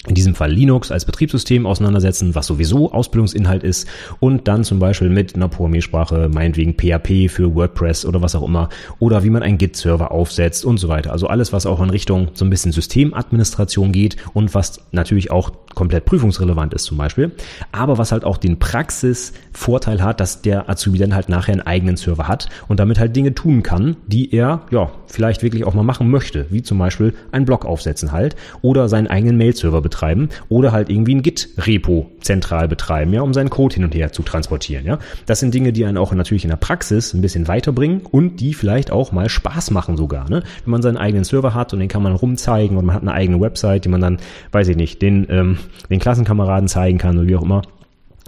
[0.07, 3.87] in diesem Fall Linux als Betriebssystem auseinandersetzen, was sowieso Ausbildungsinhalt ist
[4.18, 8.70] und dann zum Beispiel mit einer Programmiersprache, meinetwegen PHP für WordPress oder was auch immer
[8.99, 11.12] oder wie man einen Git-Server aufsetzt und so weiter.
[11.12, 15.51] Also alles, was auch in Richtung so ein bisschen Systemadministration geht und was natürlich auch
[15.74, 17.33] komplett prüfungsrelevant ist zum Beispiel,
[17.72, 21.96] aber was halt auch den Praxisvorteil hat, dass der Azubi dann halt nachher einen eigenen
[21.96, 25.83] Server hat und damit halt Dinge tun kann, die er ja vielleicht wirklich auch mal
[25.83, 30.72] machen möchte, wie zum Beispiel einen Blog aufsetzen halt oder seinen eigenen Mail-Server betreiben oder
[30.72, 34.85] halt irgendwie ein Git-Repo zentral betreiben, ja, um seinen Code hin und her zu transportieren,
[34.85, 34.98] ja.
[35.26, 38.54] Das sind Dinge, die einen auch natürlich in der Praxis ein bisschen weiterbringen und die
[38.54, 40.42] vielleicht auch mal Spaß machen sogar, ne?
[40.64, 43.12] Wenn man seinen eigenen Server hat und den kann man rumzeigen und man hat eine
[43.12, 44.18] eigene Website, die man dann,
[44.52, 47.62] weiß ich nicht, den, ähm, den Klassenkameraden zeigen kann oder wie auch immer.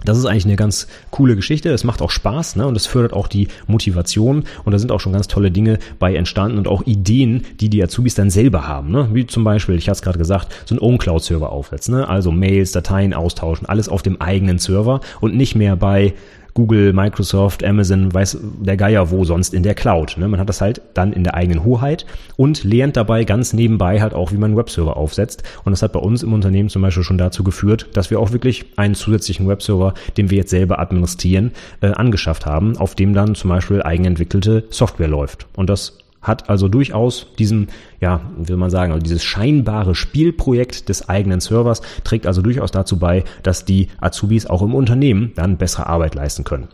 [0.05, 1.69] Das ist eigentlich eine ganz coole Geschichte.
[1.69, 2.67] Es macht auch Spaß ne?
[2.67, 4.43] und es fördert auch die Motivation.
[4.65, 7.81] Und da sind auch schon ganz tolle Dinge bei entstanden und auch Ideen, die die
[7.81, 8.91] Azubis dann selber haben.
[8.91, 9.09] Ne?
[9.13, 11.95] Wie zum Beispiel, ich hatte es gerade gesagt, so ein Own-Cloud-Server aufsetzen.
[11.95, 12.07] Ne?
[12.07, 16.13] Also Mails, Dateien austauschen, alles auf dem eigenen Server und nicht mehr bei
[16.53, 20.17] Google, Microsoft, Amazon, weiß der Geier wo sonst in der Cloud.
[20.17, 20.27] Ne?
[20.27, 24.13] Man hat das halt dann in der eigenen Hoheit und lernt dabei ganz nebenbei halt
[24.13, 25.43] auch, wie man einen Webserver aufsetzt.
[25.63, 28.31] Und das hat bei uns im Unternehmen zum Beispiel schon dazu geführt, dass wir auch
[28.31, 33.35] wirklich einen zusätzlichen Webserver, den wir jetzt selber administrieren, äh, angeschafft haben, auf dem dann
[33.35, 35.47] zum Beispiel eigenentwickelte Software läuft.
[35.55, 37.67] Und das hat also durchaus diesen,
[37.99, 42.97] ja, will man sagen, also dieses scheinbare Spielprojekt des eigenen Servers trägt also durchaus dazu
[42.97, 46.69] bei, dass die Azubis auch im Unternehmen dann bessere Arbeit leisten können.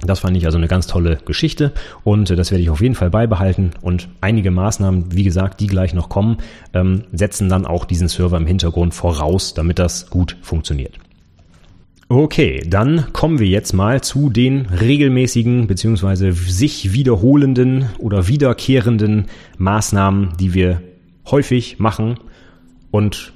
[0.00, 1.72] Das fand ich also eine ganz tolle Geschichte
[2.04, 5.92] und das werde ich auf jeden Fall beibehalten und einige Maßnahmen, wie gesagt, die gleich
[5.92, 6.38] noch kommen,
[6.72, 10.98] ähm, setzen dann auch diesen Server im Hintergrund voraus, damit das gut funktioniert.
[12.10, 19.26] Okay, dann kommen wir jetzt mal zu den regelmäßigen beziehungsweise sich wiederholenden oder wiederkehrenden
[19.58, 20.80] Maßnahmen, die wir
[21.30, 22.18] häufig machen.
[22.90, 23.34] Und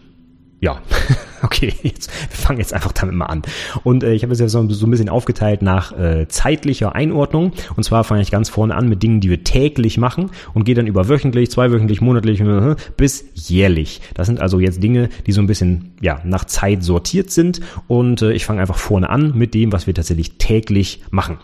[0.61, 0.81] ja,
[1.53, 3.43] okay, jetzt, wir fangen jetzt einfach damit mal an.
[3.85, 7.53] Und äh, ich habe es ja so, so ein bisschen aufgeteilt nach äh, zeitlicher Einordnung.
[7.77, 10.75] Und zwar fange ich ganz vorne an mit Dingen, die wir täglich machen und gehe
[10.75, 12.43] dann über wöchentlich, zweiwöchentlich, monatlich
[12.97, 14.01] bis jährlich.
[14.15, 17.61] Das sind also jetzt Dinge, die so ein bisschen ja nach Zeit sortiert sind.
[17.89, 21.39] Und äh, ich fange einfach vorne an mit dem, was wir tatsächlich täglich machen.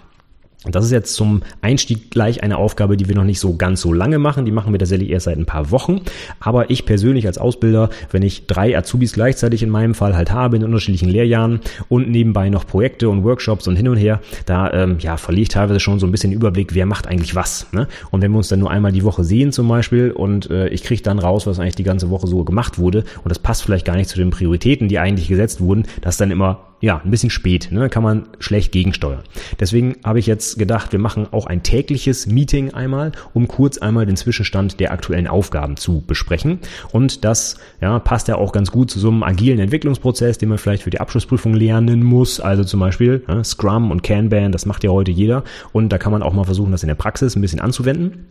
[0.72, 3.92] Das ist jetzt zum Einstieg gleich eine Aufgabe, die wir noch nicht so ganz so
[3.92, 4.44] lange machen.
[4.44, 6.02] Die machen wir tatsächlich erst seit ein paar Wochen.
[6.40, 10.56] Aber ich persönlich als Ausbilder, wenn ich drei Azubis gleichzeitig in meinem Fall halt habe
[10.56, 14.98] in unterschiedlichen Lehrjahren und nebenbei noch Projekte und Workshops und hin und her, da ähm,
[15.00, 17.66] ja, verliere ich teilweise schon so ein bisschen den Überblick, wer macht eigentlich was.
[17.72, 17.88] Ne?
[18.10, 20.82] Und wenn wir uns dann nur einmal die Woche sehen zum Beispiel und äh, ich
[20.82, 23.84] kriege dann raus, was eigentlich die ganze Woche so gemacht wurde und das passt vielleicht
[23.84, 27.10] gar nicht zu den Prioritäten, die eigentlich gesetzt wurden, das ist dann immer ja, ein
[27.10, 27.88] bisschen spät, ne?
[27.88, 29.22] kann man schlecht gegensteuern.
[29.58, 34.06] Deswegen habe ich jetzt gedacht, wir machen auch ein tägliches Meeting einmal, um kurz einmal
[34.06, 36.60] den Zwischenstand der aktuellen Aufgaben zu besprechen.
[36.92, 40.58] Und das ja, passt ja auch ganz gut zu so einem agilen Entwicklungsprozess, den man
[40.58, 42.38] vielleicht für die Abschlussprüfung lernen muss.
[42.38, 45.42] Also zum Beispiel ja, Scrum und Kanban, das macht ja heute jeder.
[45.72, 48.26] Und da kann man auch mal versuchen, das in der Praxis ein bisschen anzuwenden.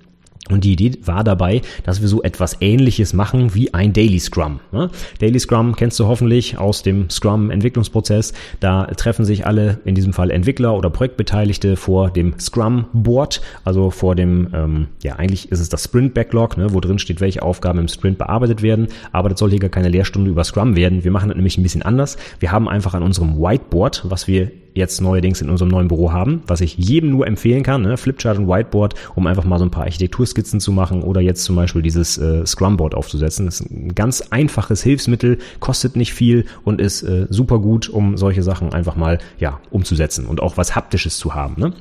[0.49, 4.60] Und die Idee war dabei, dass wir so etwas ähnliches machen wie ein Daily Scrum.
[4.71, 4.89] Ne?
[5.19, 8.33] Daily Scrum kennst du hoffentlich aus dem Scrum-Entwicklungsprozess.
[8.60, 14.15] Da treffen sich alle, in diesem Fall Entwickler oder Projektbeteiligte, vor dem Scrum-Board, also vor
[14.15, 17.88] dem, ähm, ja eigentlich ist es das Sprint-Backlog, ne, wo drin steht, welche Aufgaben im
[17.88, 18.88] Sprint bearbeitet werden.
[19.12, 21.03] Aber das soll hier gar keine Lehrstunde über Scrum werden.
[21.03, 22.17] Wir machen das nämlich ein bisschen anders.
[22.39, 26.44] Wir haben einfach an unserem Whiteboard, was wir jetzt neuerdings in unserem neuen Büro haben,
[26.48, 27.98] was ich jedem nur empfehlen kann, ne?
[27.98, 31.56] Flipchart und Whiteboard, um einfach mal so ein paar Architekturskizzen zu machen oder jetzt zum
[31.56, 33.46] Beispiel dieses äh, Scrumboard aufzusetzen.
[33.46, 38.18] Das ist ein ganz einfaches Hilfsmittel, kostet nicht viel und ist äh, super gut, um
[38.18, 41.56] solche Sachen einfach mal ja umzusetzen und auch was Haptisches zu haben.
[41.58, 41.74] Ne?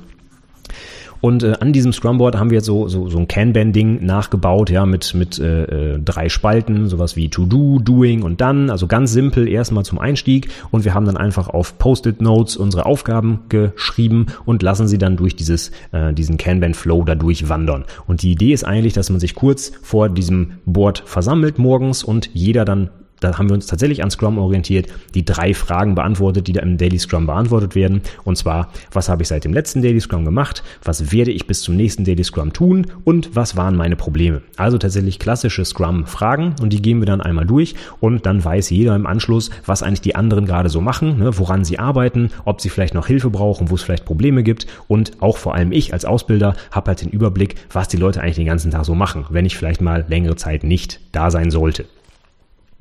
[1.21, 4.85] Und äh, an diesem Scrumboard haben wir jetzt so, so, so ein Kanban-Ding nachgebaut, ja,
[4.85, 8.69] mit, mit äh, äh, drei Spalten, sowas wie To-Do, Doing und Dann.
[8.69, 10.49] Also ganz simpel erstmal zum Einstieg.
[10.71, 15.35] Und wir haben dann einfach auf Post-it-Notes unsere Aufgaben geschrieben und lassen sie dann durch
[15.35, 17.85] dieses, äh, diesen Kanban-Flow dadurch wandern.
[18.05, 22.29] Und die Idee ist eigentlich, dass man sich kurz vor diesem Board versammelt morgens und
[22.33, 26.53] jeder dann da haben wir uns tatsächlich an Scrum orientiert, die drei Fragen beantwortet, die
[26.53, 28.01] da im Daily Scrum beantwortet werden.
[28.23, 30.63] Und zwar, was habe ich seit dem letzten Daily Scrum gemacht?
[30.83, 32.87] Was werde ich bis zum nächsten Daily Scrum tun?
[33.03, 34.41] Und was waren meine Probleme?
[34.55, 38.95] Also tatsächlich klassische Scrum-Fragen und die gehen wir dann einmal durch und dann weiß jeder
[38.95, 42.69] im Anschluss, was eigentlich die anderen gerade so machen, ne, woran sie arbeiten, ob sie
[42.69, 46.05] vielleicht noch Hilfe brauchen, wo es vielleicht Probleme gibt und auch vor allem ich als
[46.05, 49.45] Ausbilder habe halt den Überblick, was die Leute eigentlich den ganzen Tag so machen, wenn
[49.45, 51.85] ich vielleicht mal längere Zeit nicht da sein sollte.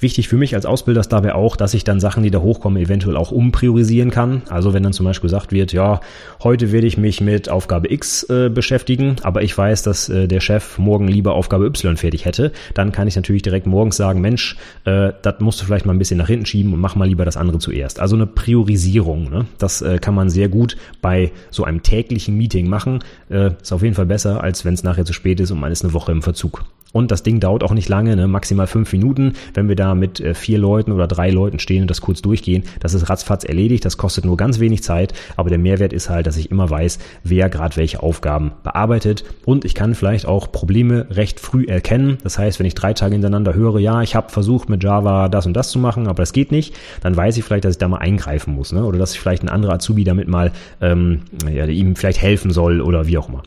[0.00, 2.80] Wichtig für mich als Ausbilder ist dabei auch, dass ich dann Sachen, die da hochkommen,
[2.80, 4.42] eventuell auch umpriorisieren kann.
[4.48, 6.00] Also wenn dann zum Beispiel gesagt wird, ja,
[6.42, 10.38] heute werde ich mich mit Aufgabe X äh, beschäftigen, aber ich weiß, dass äh, der
[10.38, 14.56] Chef morgen lieber Aufgabe Y fertig hätte, dann kann ich natürlich direkt morgens sagen, Mensch,
[14.84, 17.24] äh, das musst du vielleicht mal ein bisschen nach hinten schieben und mach mal lieber
[17.24, 17.98] das andere zuerst.
[17.98, 19.46] Also eine Priorisierung, ne?
[19.58, 23.00] das äh, kann man sehr gut bei so einem täglichen Meeting machen.
[23.30, 25.72] Äh, ist auf jeden Fall besser, als wenn es nachher zu spät ist und man
[25.72, 26.64] ist eine Woche im Verzug.
[26.92, 28.28] Und das Ding dauert auch nicht lange, ne?
[28.28, 29.34] maximal fünf Minuten.
[29.54, 32.64] Wenn wir da mit äh, vier Leuten oder drei Leuten stehen und das kurz durchgehen,
[32.80, 33.84] das ist ratzfatz erledigt.
[33.84, 35.12] Das kostet nur ganz wenig Zeit.
[35.36, 39.24] Aber der Mehrwert ist halt, dass ich immer weiß, wer gerade welche Aufgaben bearbeitet.
[39.44, 42.18] Und ich kann vielleicht auch Probleme recht früh erkennen.
[42.22, 45.46] Das heißt, wenn ich drei Tage hintereinander höre, ja, ich habe versucht mit Java das
[45.46, 47.88] und das zu machen, aber das geht nicht, dann weiß ich vielleicht, dass ich da
[47.88, 48.72] mal eingreifen muss.
[48.72, 48.84] Ne?
[48.84, 52.80] Oder dass ich vielleicht ein anderer Azubi damit mal ähm, ja, ihm vielleicht helfen soll
[52.80, 53.42] oder wie auch immer.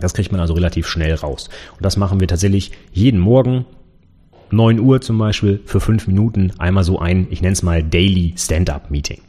[0.00, 1.48] Das kriegt man also relativ schnell raus.
[1.76, 3.66] Und das machen wir tatsächlich jeden Morgen,
[4.52, 8.34] 9 Uhr zum Beispiel, für fünf Minuten einmal so ein, ich nenne es mal Daily
[8.36, 9.20] Stand-up-Meeting.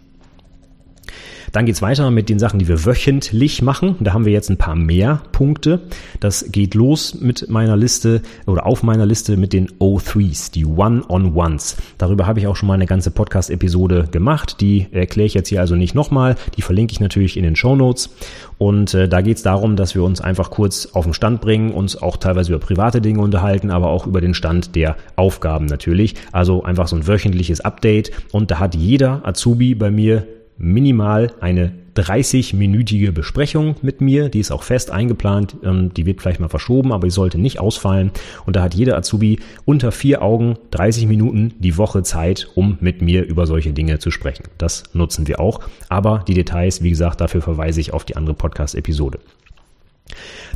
[1.52, 3.96] Dann geht's weiter mit den Sachen, die wir wöchentlich machen.
[4.00, 5.82] Da haben wir jetzt ein paar mehr Punkte.
[6.20, 11.78] Das geht los mit meiner Liste oder auf meiner Liste mit den O3s, die One-on-Ones.
[11.98, 14.62] Darüber habe ich auch schon mal eine ganze Podcast-Episode gemacht.
[14.62, 16.36] Die erkläre ich jetzt hier also nicht nochmal.
[16.56, 18.10] Die verlinke ich natürlich in den Show Notes.
[18.58, 22.02] Und äh, da geht's darum, dass wir uns einfach kurz auf den Stand bringen, uns
[22.02, 26.16] auch teilweise über private Dinge unterhalten, aber auch über den Stand der Aufgaben natürlich.
[26.32, 28.12] Also einfach so ein wöchentliches Update.
[28.32, 30.28] Und da hat jeder Azubi bei mir
[30.62, 34.30] minimal eine 30-minütige Besprechung mit mir.
[34.30, 35.58] Die ist auch fest eingeplant.
[35.64, 38.12] Ähm, die wird vielleicht mal verschoben, aber die sollte nicht ausfallen.
[38.46, 43.02] Und da hat jeder Azubi unter vier Augen 30 Minuten die Woche Zeit, um mit
[43.02, 44.46] mir über solche Dinge zu sprechen.
[44.58, 45.60] Das nutzen wir auch.
[45.90, 49.20] Aber die Details, wie gesagt, dafür verweise ich auf die andere Podcast-Episode.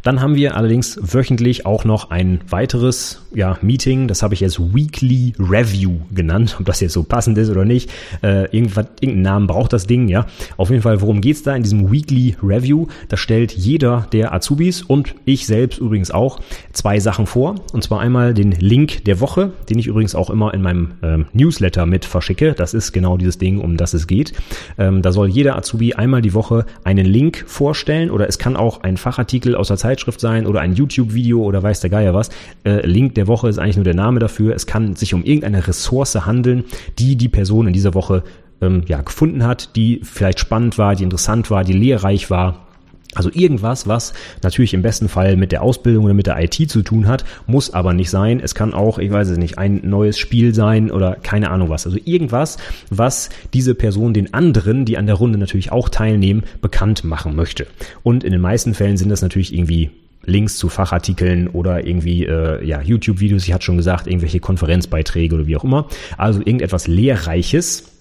[0.06, 4.60] Dann haben wir allerdings wöchentlich auch noch ein weiteres ja, Meeting, das habe ich jetzt
[4.60, 7.90] Weekly Review genannt, ob das jetzt so passend ist oder nicht.
[8.22, 10.28] Äh, irgendwas, irgendeinen Namen braucht das Ding, ja.
[10.58, 12.86] Auf jeden Fall, worum geht's da in diesem Weekly Review?
[13.10, 16.40] Da stellt jeder der Azubis und ich selbst übrigens auch
[16.72, 17.56] zwei Sachen vor.
[17.74, 21.26] Und zwar einmal den Link der Woche, den ich übrigens auch immer in meinem ähm,
[21.34, 22.54] Newsletter mit verschicke.
[22.54, 24.34] Das ist genau dieses Ding, um das es geht.
[24.78, 28.84] Ähm, da soll jeder Azubi einmal die Woche einen Link vorstellen oder es kann auch
[28.84, 32.30] ein Fachartikel aus der Zeitschrift sein oder ein YouTube-Video oder weiß der Geier was.
[32.66, 34.54] Äh, Link der Woche ist eigentlich nur der Name dafür.
[34.54, 36.66] Es kann sich um irgendeine Ressource handeln,
[37.00, 38.24] die die Person in dieser Woche
[38.62, 42.65] ähm, ja, gefunden hat, die vielleicht spannend war, die interessant war, die lehrreich war
[43.16, 46.84] also irgendwas, was natürlich im besten Fall mit der Ausbildung oder mit der IT zu
[46.84, 48.40] tun hat, muss aber nicht sein.
[48.40, 51.86] Es kann auch, ich weiß es nicht, ein neues Spiel sein oder keine Ahnung was.
[51.86, 52.58] Also irgendwas,
[52.90, 57.68] was diese Person den anderen, die an der Runde natürlich auch teilnehmen, bekannt machen möchte.
[58.04, 59.92] Und in den meisten Fällen sind das natürlich irgendwie
[60.26, 65.48] Links zu Fachartikeln oder irgendwie äh, ja, YouTube-Videos, ich hatte schon gesagt, irgendwelche Konferenzbeiträge oder
[65.48, 65.88] wie auch immer.
[66.18, 67.95] Also irgendetwas Lehrreiches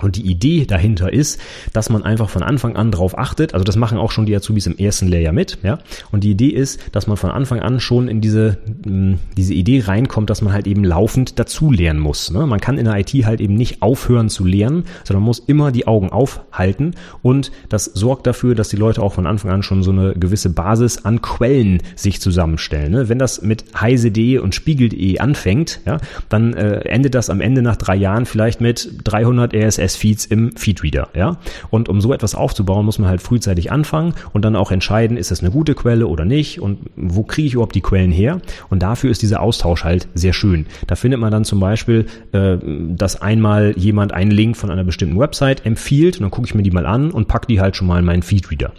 [0.00, 1.40] und die Idee dahinter ist,
[1.72, 3.54] dass man einfach von Anfang an drauf achtet.
[3.54, 5.78] Also das machen auch schon die Azubis im ersten Layer mit, ja.
[6.10, 9.82] Und die Idee ist, dass man von Anfang an schon in diese, mm, diese Idee
[9.86, 12.30] reinkommt, dass man halt eben laufend dazu lernen muss.
[12.30, 12.46] Ne?
[12.46, 15.86] Man kann in der IT halt eben nicht aufhören zu lernen, sondern muss immer die
[15.86, 16.94] Augen aufhalten.
[17.20, 20.50] Und das sorgt dafür, dass die Leute auch von Anfang an schon so eine gewisse
[20.50, 22.92] Basis an Quellen sich zusammenstellen.
[22.92, 23.08] Ne?
[23.08, 27.76] Wenn das mit heise.de und spiegel.de anfängt, ja, dann äh, endet das am Ende nach
[27.76, 31.38] drei Jahren vielleicht mit 300 RSS RSS-Feeds im Feedreader, ja.
[31.70, 35.30] Und um so etwas aufzubauen, muss man halt frühzeitig anfangen und dann auch entscheiden, ist
[35.30, 38.40] das eine gute Quelle oder nicht und wo kriege ich überhaupt die Quellen her?
[38.70, 40.66] Und dafür ist dieser Austausch halt sehr schön.
[40.86, 45.18] Da findet man dann zum Beispiel, äh, dass einmal jemand einen Link von einer bestimmten
[45.18, 47.86] Website empfiehlt und dann gucke ich mir die mal an und packe die halt schon
[47.86, 48.72] mal in meinen Feedreader.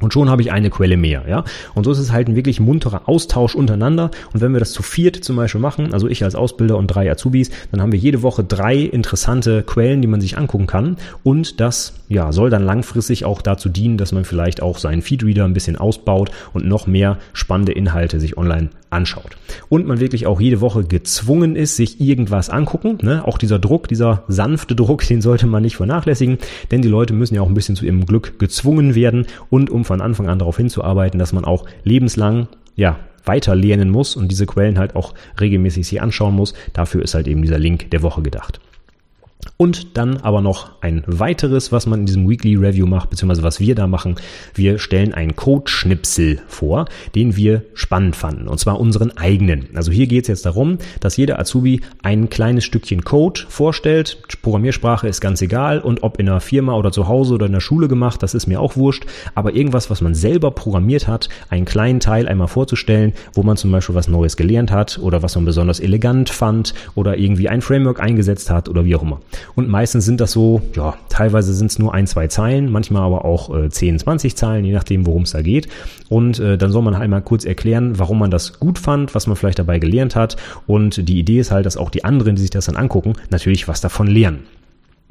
[0.00, 1.44] Und schon habe ich eine Quelle mehr, ja.
[1.74, 4.10] Und so ist es halt ein wirklich munterer Austausch untereinander.
[4.32, 7.10] Und wenn wir das zu viert zum Beispiel machen, also ich als Ausbilder und drei
[7.10, 10.96] Azubis, dann haben wir jede Woche drei interessante Quellen, die man sich angucken kann.
[11.22, 15.44] Und das, ja, soll dann langfristig auch dazu dienen, dass man vielleicht auch seinen Feedreader
[15.44, 19.36] ein bisschen ausbaut und noch mehr spannende Inhalte sich online anschaut.
[19.68, 22.98] Und man wirklich auch jede Woche gezwungen ist, sich irgendwas angucken.
[23.02, 23.24] Ne?
[23.24, 26.38] Auch dieser Druck, dieser sanfte Druck, den sollte man nicht vernachlässigen,
[26.70, 29.84] denn die Leute müssen ja auch ein bisschen zu ihrem Glück gezwungen werden und um
[29.90, 34.46] von Anfang an darauf hinzuarbeiten, dass man auch lebenslang ja, weiter lernen muss und diese
[34.46, 36.54] Quellen halt auch regelmäßig sich anschauen muss.
[36.72, 38.60] Dafür ist halt eben dieser Link der Woche gedacht.
[39.56, 43.60] Und dann aber noch ein weiteres, was man in diesem Weekly Review macht, beziehungsweise was
[43.60, 44.16] wir da machen.
[44.54, 48.48] Wir stellen einen Code-Schnipsel vor, den wir spannend fanden.
[48.48, 49.68] Und zwar unseren eigenen.
[49.74, 54.22] Also hier geht es jetzt darum, dass jeder Azubi ein kleines Stückchen Code vorstellt.
[54.40, 55.80] Programmiersprache ist ganz egal.
[55.80, 58.46] Und ob in einer Firma oder zu Hause oder in der Schule gemacht, das ist
[58.46, 59.04] mir auch wurscht.
[59.34, 63.70] Aber irgendwas, was man selber programmiert hat, einen kleinen Teil einmal vorzustellen, wo man zum
[63.72, 68.00] Beispiel was Neues gelernt hat oder was man besonders elegant fand oder irgendwie ein Framework
[68.00, 69.20] eingesetzt hat oder wie auch immer.
[69.54, 73.24] Und meistens sind das so, ja, teilweise sind es nur ein, zwei Zeilen, manchmal aber
[73.24, 75.68] auch äh, 10, 20 Zeilen, je nachdem, worum es da geht.
[76.08, 79.26] Und äh, dann soll man halt mal kurz erklären, warum man das gut fand, was
[79.26, 80.36] man vielleicht dabei gelernt hat.
[80.66, 83.68] Und die Idee ist halt, dass auch die anderen, die sich das dann angucken, natürlich
[83.68, 84.44] was davon lernen.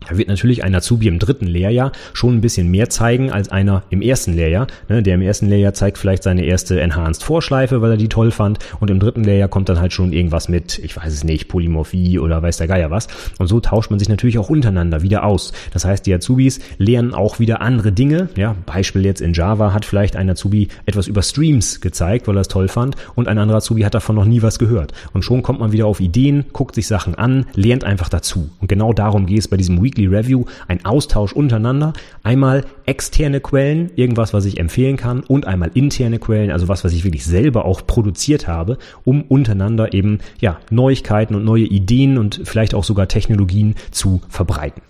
[0.08, 3.84] Da wird natürlich ein Azubi im dritten Lehrjahr schon ein bisschen mehr zeigen als einer
[3.90, 4.68] im ersten Lehrjahr.
[4.88, 8.32] Ne, der im ersten Lehrjahr zeigt vielleicht seine erste Enhanced Vorschleife, weil er die toll
[8.32, 8.60] fand.
[8.80, 12.20] Und im dritten Lehrjahr kommt dann halt schon irgendwas mit, ich weiß es nicht, Polymorphie
[12.20, 13.08] oder weiß der Geier was.
[13.38, 15.54] Und so tauscht man sich natürlich auch untereinander wieder aus.
[15.72, 18.30] Das heißt, die Azubis lernen auch wieder andere Dinge.
[18.36, 22.42] Ja, Beispiel jetzt in Java hat vielleicht ein Azubi etwas über Streams gezeigt, weil er
[22.42, 22.96] es toll fand.
[23.16, 24.94] Und ein anderer Azubi hat davon noch nie was gehört.
[25.14, 28.50] Und schon kommt man wieder auf Ideen, guckt sich Sachen an, lernt einfach dazu.
[28.60, 31.94] Und genau darum geht es bei diesem Weekly Review, ein Austausch untereinander.
[32.24, 36.94] Einmal externe Quellen, irgendwas, was ich empfehlen kann, und einmal interne Quellen, also was, was
[36.94, 42.42] ich wirklich selber auch produziert habe, um untereinander eben ja Neuigkeiten und neue Ideen und
[42.44, 44.82] vielleicht auch sogar Technologien zu verbreiten.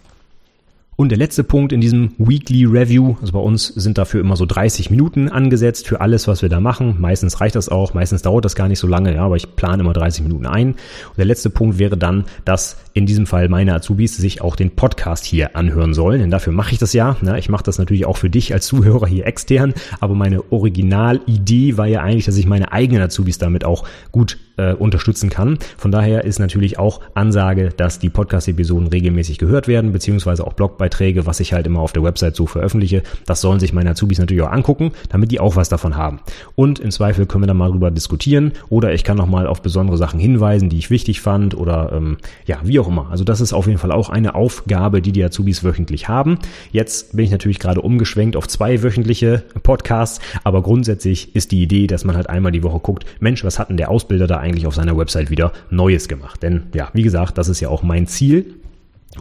[1.00, 4.46] Und der letzte Punkt in diesem Weekly Review, also bei uns sind dafür immer so
[4.46, 6.98] 30 Minuten angesetzt für alles, was wir da machen.
[7.00, 9.82] Meistens reicht das auch, meistens dauert das gar nicht so lange, ja, aber ich plane
[9.82, 10.72] immer 30 Minuten ein.
[10.72, 14.72] Und der letzte Punkt wäre dann, dass in diesem Fall meine Azubis sich auch den
[14.72, 17.16] Podcast hier anhören sollen, denn dafür mache ich das ja.
[17.22, 17.40] Ne?
[17.40, 21.88] Ich mache das natürlich auch für dich als Zuhörer hier extern, aber meine Originalidee war
[21.88, 25.58] ja eigentlich, dass ich meine eigenen Azubis damit auch gut äh, unterstützen kann.
[25.78, 31.26] Von daher ist natürlich auch Ansage, dass die Podcast-Episoden regelmäßig gehört werden, beziehungsweise auch Blogbeiträge,
[31.26, 33.04] was ich halt immer auf der Website so veröffentliche.
[33.26, 36.20] Das sollen sich meine Azubis natürlich auch angucken, damit die auch was davon haben.
[36.56, 39.62] Und im Zweifel können wir dann mal drüber diskutieren oder ich kann noch mal auf
[39.62, 43.08] besondere Sachen hinweisen, die ich wichtig fand oder ähm, ja, wie auch immer.
[43.10, 46.40] Also das ist auf jeden Fall auch eine Aufgabe, die die Azubis wöchentlich haben.
[46.72, 51.88] Jetzt bin ich natürlich gerade umgeschwenkt auf zwei wöchentliche Podcasts, aber grundsätzlich ist die Idee,
[51.88, 54.49] dass man halt einmal die Woche guckt, Mensch, was hat denn der Ausbilder da eigentlich
[54.66, 56.42] auf seiner Website wieder Neues gemacht?
[56.44, 58.56] Denn ja, wie gesagt, das ist ja auch mein Ziel.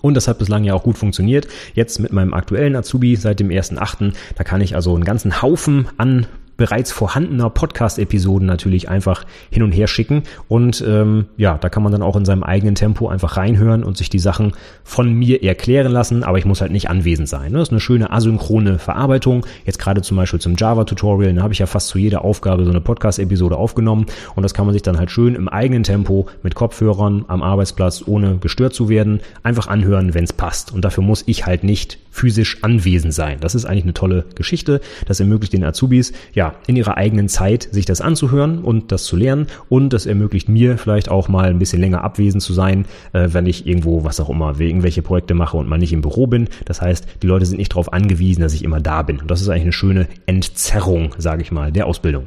[0.03, 1.49] Und das hat bislang ja auch gut funktioniert.
[1.75, 4.13] Jetzt mit meinem aktuellen Azubi seit dem 1.8.
[4.37, 6.27] Da kann ich also einen ganzen Haufen an
[6.59, 10.25] bereits vorhandener Podcast-Episoden natürlich einfach hin und her schicken.
[10.49, 13.97] Und ähm, ja, da kann man dann auch in seinem eigenen Tempo einfach reinhören und
[13.97, 14.53] sich die Sachen
[14.85, 17.53] von mir erklären lassen, aber ich muss halt nicht anwesend sein.
[17.53, 17.59] Ne?
[17.59, 19.47] Das ist eine schöne asynchrone Verarbeitung.
[19.65, 22.71] Jetzt gerade zum Beispiel zum Java-Tutorial, da habe ich ja fast zu jeder Aufgabe so
[22.71, 26.57] eine Podcast-Episode aufgenommen und das kann man sich dann halt schön im eigenen Tempo mit
[26.57, 30.73] Kopfhörern am Arbeitsplatz, ohne gestört zu werden, einfach anhören, wenn es passt.
[30.73, 33.39] Und dafür muss ich halt nicht physisch anwesend sein.
[33.41, 34.81] Das ist eigentlich eine tolle Geschichte.
[35.07, 39.17] Das ermöglicht den Azubis, ja, in ihrer eigenen Zeit sich das anzuhören und das zu
[39.17, 39.47] lernen.
[39.69, 43.47] Und das ermöglicht mir vielleicht auch mal ein bisschen länger abwesend zu sein, äh, wenn
[43.47, 46.49] ich irgendwo, was auch immer, irgendwelche Projekte mache und mal nicht im Büro bin.
[46.65, 49.21] Das heißt, die Leute sind nicht darauf angewiesen, dass ich immer da bin.
[49.21, 52.27] Und das ist eigentlich eine schöne Entzerrung, sage ich mal, der Ausbildung.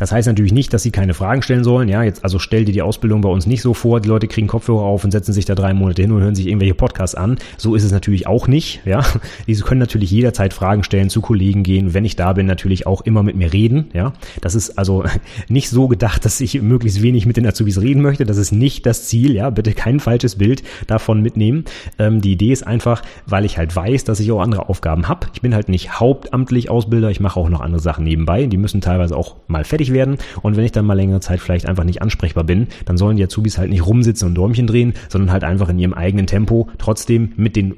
[0.00, 1.90] Das heißt natürlich nicht, dass sie keine Fragen stellen sollen.
[1.90, 4.00] Ja, jetzt also stell dir die Ausbildung bei uns nicht so vor.
[4.00, 6.46] Die Leute kriegen Kopfhörer auf und setzen sich da drei Monate hin und hören sich
[6.46, 7.36] irgendwelche Podcasts an.
[7.58, 8.80] So ist es natürlich auch nicht.
[8.86, 9.04] Ja,
[9.46, 11.92] diese können natürlich jederzeit Fragen stellen, zu Kollegen gehen.
[11.92, 13.90] Wenn ich da bin, natürlich auch immer mit mir reden.
[13.92, 15.04] Ja, das ist also
[15.48, 18.24] nicht so gedacht, dass ich möglichst wenig mit den Azubis reden möchte.
[18.24, 19.34] Das ist nicht das Ziel.
[19.34, 21.66] Ja, bitte kein falsches Bild davon mitnehmen.
[21.98, 25.26] Ähm, die Idee ist einfach, weil ich halt weiß, dass ich auch andere Aufgaben habe.
[25.34, 27.10] Ich bin halt nicht hauptamtlich Ausbilder.
[27.10, 28.46] Ich mache auch noch andere Sachen nebenbei.
[28.46, 30.18] Die müssen teilweise auch mal fertig tätig werden.
[30.42, 33.24] Und wenn ich dann mal längere Zeit vielleicht einfach nicht ansprechbar bin, dann sollen die
[33.24, 37.32] Azubis halt nicht rumsitzen und Däumchen drehen, sondern halt einfach in ihrem eigenen Tempo trotzdem
[37.36, 37.74] mit den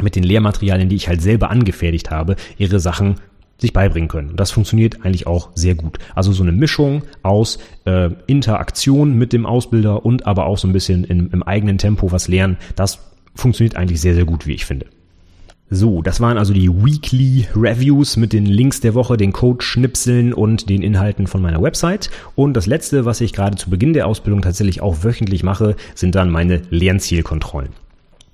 [0.00, 3.16] mit den Lehrmaterialien, die ich halt selber angefertigt habe, ihre Sachen
[3.60, 4.36] sich beibringen können.
[4.36, 5.98] Das funktioniert eigentlich auch sehr gut.
[6.14, 10.72] Also so eine Mischung aus äh, Interaktion mit dem Ausbilder und aber auch so ein
[10.72, 13.00] bisschen im, im eigenen Tempo was lernen, das
[13.34, 14.86] funktioniert eigentlich sehr, sehr gut, wie ich finde.
[15.70, 20.70] So, das waren also die Weekly Reviews mit den Links der Woche, den Code-Schnipseln und
[20.70, 22.08] den Inhalten von meiner Website.
[22.34, 26.14] Und das letzte, was ich gerade zu Beginn der Ausbildung tatsächlich auch wöchentlich mache, sind
[26.14, 27.87] dann meine Lernzielkontrollen.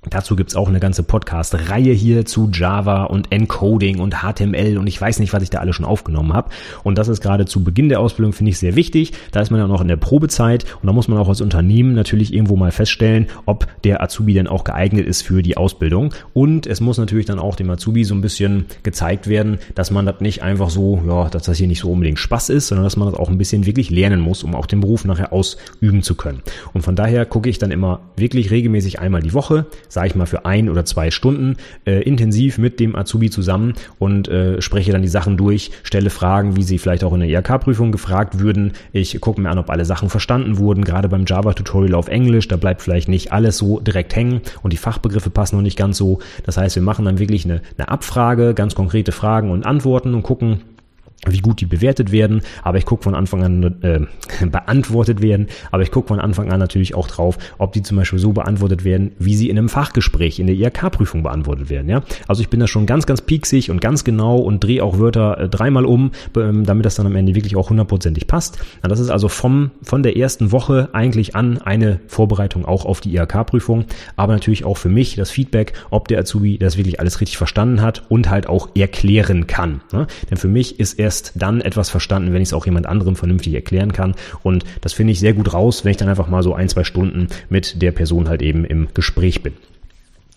[0.09, 4.99] Dazu gibt's auch eine ganze Podcast-Reihe hier zu Java und Encoding und HTML und ich
[4.99, 6.49] weiß nicht, was ich da alle schon aufgenommen habe.
[6.83, 9.13] Und das ist gerade zu Beginn der Ausbildung, finde ich, sehr wichtig.
[9.31, 11.93] Da ist man ja noch in der Probezeit und da muss man auch als Unternehmen
[11.93, 16.13] natürlich irgendwo mal feststellen, ob der Azubi denn auch geeignet ist für die Ausbildung.
[16.33, 20.05] Und es muss natürlich dann auch dem Azubi so ein bisschen gezeigt werden, dass man
[20.05, 22.97] das nicht einfach so, ja, dass das hier nicht so unbedingt Spaß ist, sondern dass
[22.97, 26.15] man das auch ein bisschen wirklich lernen muss, um auch den Beruf nachher ausüben zu
[26.15, 26.41] können.
[26.73, 29.65] Und von daher gucke ich dann immer wirklich regelmäßig einmal die Woche,
[29.95, 34.27] sage ich mal, für ein oder zwei Stunden äh, intensiv mit dem Azubi zusammen und
[34.27, 37.91] äh, spreche dann die Sachen durch, stelle Fragen, wie sie vielleicht auch in der IHK-Prüfung
[37.91, 38.73] gefragt würden.
[38.91, 40.83] Ich gucke mir an, ob alle Sachen verstanden wurden.
[40.83, 44.77] Gerade beim Java-Tutorial auf Englisch, da bleibt vielleicht nicht alles so direkt hängen und die
[44.77, 46.19] Fachbegriffe passen noch nicht ganz so.
[46.43, 50.23] Das heißt, wir machen dann wirklich eine, eine Abfrage, ganz konkrete Fragen und Antworten und
[50.23, 50.61] gucken,
[51.31, 53.99] wie gut die bewertet werden, aber ich gucke von Anfang an äh,
[54.45, 58.19] beantwortet werden, aber ich gucke von Anfang an natürlich auch drauf, ob die zum Beispiel
[58.19, 61.89] so beantwortet werden, wie sie in einem Fachgespräch in der IHK-Prüfung beantwortet werden.
[61.89, 64.99] Ja, also ich bin da schon ganz, ganz pieksig und ganz genau und drehe auch
[64.99, 68.59] Wörter äh, dreimal um, ähm, damit das dann am Ende wirklich auch hundertprozentig passt.
[68.83, 73.01] Und das ist also vom von der ersten Woche eigentlich an eine Vorbereitung auch auf
[73.01, 77.21] die IHK-Prüfung, aber natürlich auch für mich das Feedback, ob der Azubi das wirklich alles
[77.21, 79.81] richtig verstanden hat und halt auch erklären kann.
[79.91, 80.07] Ne?
[80.29, 83.15] Denn für mich ist erst erst dann etwas verstanden, wenn ich es auch jemand anderem
[83.15, 84.15] vernünftig erklären kann.
[84.43, 86.83] Und das finde ich sehr gut raus, wenn ich dann einfach mal so ein, zwei
[86.83, 89.53] Stunden mit der Person halt eben im Gespräch bin.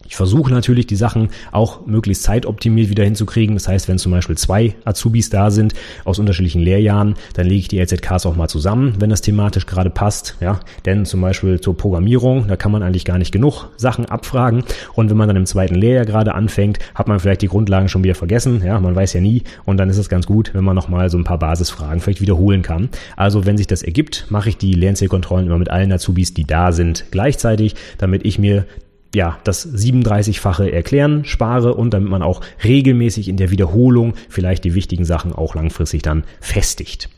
[0.09, 3.55] Ich versuche natürlich die Sachen auch möglichst zeitoptimiert wieder hinzukriegen.
[3.55, 5.75] Das heißt, wenn zum Beispiel zwei Azubis da sind
[6.07, 9.91] aus unterschiedlichen Lehrjahren, dann lege ich die LZKs auch mal zusammen, wenn das thematisch gerade
[9.91, 10.37] passt.
[10.41, 14.65] Ja, denn zum Beispiel zur Programmierung, da kann man eigentlich gar nicht genug Sachen abfragen.
[14.95, 18.03] Und wenn man dann im zweiten Lehrjahr gerade anfängt, hat man vielleicht die Grundlagen schon
[18.03, 18.63] wieder vergessen.
[18.65, 19.43] Ja, man weiß ja nie.
[19.67, 22.63] Und dann ist es ganz gut, wenn man nochmal so ein paar Basisfragen vielleicht wiederholen
[22.63, 22.89] kann.
[23.15, 26.73] Also wenn sich das ergibt, mache ich die Lernzielkontrollen immer mit allen Azubis, die da
[26.73, 28.65] sind, gleichzeitig, damit ich mir
[29.15, 34.75] ja, das 37-fache erklären spare und damit man auch regelmäßig in der Wiederholung vielleicht die
[34.75, 37.09] wichtigen Sachen auch langfristig dann festigt.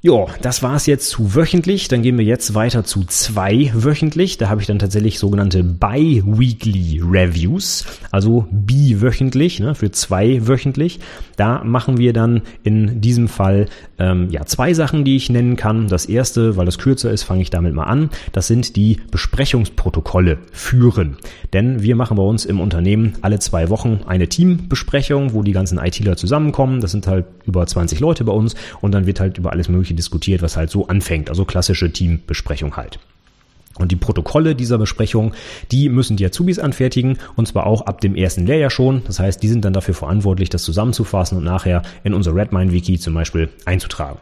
[0.00, 1.88] Ja, das war's jetzt zu wöchentlich.
[1.88, 4.38] Dann gehen wir jetzt weiter zu zwei wöchentlich.
[4.38, 11.00] Da habe ich dann tatsächlich sogenannte Bi-Weekly Reviews, also biwöchentlich, ne, für zwei wöchentlich.
[11.34, 13.66] Da machen wir dann in diesem Fall
[13.98, 15.88] ähm, ja zwei Sachen, die ich nennen kann.
[15.88, 18.10] Das erste, weil das kürzer ist, fange ich damit mal an.
[18.30, 21.16] Das sind die Besprechungsprotokolle führen.
[21.52, 25.78] Denn wir machen bei uns im Unternehmen alle zwei Wochen eine Teambesprechung, wo die ganzen
[25.78, 26.80] ITler zusammenkommen.
[26.80, 29.87] Das sind halt über 20 Leute bei uns und dann wird halt über alles mögliche
[29.94, 31.30] diskutiert, was halt so anfängt.
[31.30, 32.98] Also klassische Teambesprechung halt.
[33.78, 35.34] Und die Protokolle dieser Besprechung,
[35.70, 39.02] die müssen die Azubis anfertigen und zwar auch ab dem ersten Lehrjahr schon.
[39.06, 43.14] Das heißt, die sind dann dafür verantwortlich, das zusammenzufassen und nachher in unser Redmine-Wiki zum
[43.14, 44.18] Beispiel einzutragen.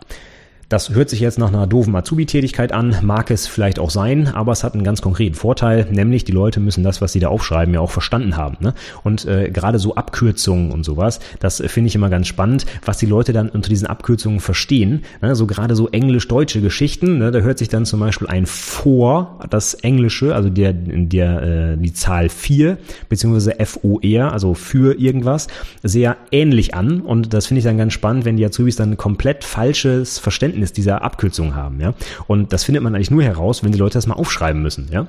[0.68, 4.50] Das hört sich jetzt nach einer doofen Azubi-Tätigkeit an, mag es vielleicht auch sein, aber
[4.50, 7.72] es hat einen ganz konkreten Vorteil, nämlich die Leute müssen das, was sie da aufschreiben,
[7.72, 8.56] ja auch verstanden haben.
[8.58, 8.74] Ne?
[9.04, 13.06] Und äh, gerade so Abkürzungen und sowas, das finde ich immer ganz spannend, was die
[13.06, 15.04] Leute dann unter diesen Abkürzungen verstehen.
[15.22, 15.36] Ne?
[15.36, 17.30] So gerade so englisch-deutsche Geschichten, ne?
[17.30, 21.92] da hört sich dann zum Beispiel ein vor, das Englische, also der, der äh, die
[21.92, 22.76] Zahl 4,
[23.08, 25.46] beziehungsweise FOR, also für irgendwas,
[25.84, 27.02] sehr ähnlich an.
[27.02, 30.72] Und das finde ich dann ganz spannend, wenn die Azubis dann komplett falsches Verständnis Verständnis
[30.72, 31.94] dieser Abkürzung haben, ja.
[32.26, 35.06] Und das findet man eigentlich nur heraus, wenn die Leute das mal aufschreiben müssen, ja.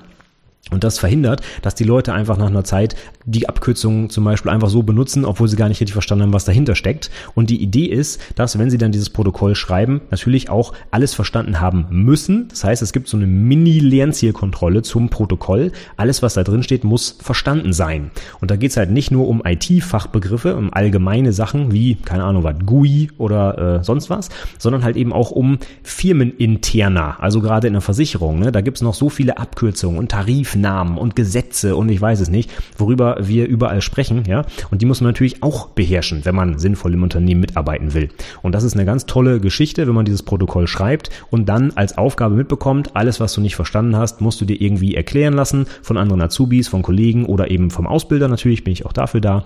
[0.71, 2.95] Und das verhindert, dass die Leute einfach nach einer Zeit
[3.25, 6.45] die Abkürzungen zum Beispiel einfach so benutzen, obwohl sie gar nicht richtig verstanden haben, was
[6.45, 7.09] dahinter steckt.
[7.35, 11.59] Und die Idee ist, dass wenn sie dann dieses Protokoll schreiben, natürlich auch alles verstanden
[11.59, 12.47] haben müssen.
[12.49, 15.71] Das heißt, es gibt so eine Mini-Lernzielkontrolle zum Protokoll.
[15.95, 18.11] Alles, was da drin steht, muss verstanden sein.
[18.41, 22.43] Und da geht es halt nicht nur um IT-Fachbegriffe, um allgemeine Sachen wie, keine Ahnung,
[22.43, 27.73] was, GUI oder äh, sonst was, sondern halt eben auch um firmeninterner, also gerade in
[27.73, 28.39] der Versicherung.
[28.39, 28.51] Ne?
[28.51, 32.19] Da gibt es noch so viele Abkürzungen und Tarifen Namen und Gesetze und ich weiß
[32.19, 34.45] es nicht, worüber wir überall sprechen, ja.
[34.71, 38.09] Und die muss man natürlich auch beherrschen, wenn man sinnvoll im Unternehmen mitarbeiten will.
[38.41, 41.97] Und das ist eine ganz tolle Geschichte, wenn man dieses Protokoll schreibt und dann als
[41.97, 45.97] Aufgabe mitbekommt, alles, was du nicht verstanden hast, musst du dir irgendwie erklären lassen von
[45.97, 49.43] anderen Azubis, von Kollegen oder eben vom Ausbilder natürlich, bin ich auch dafür da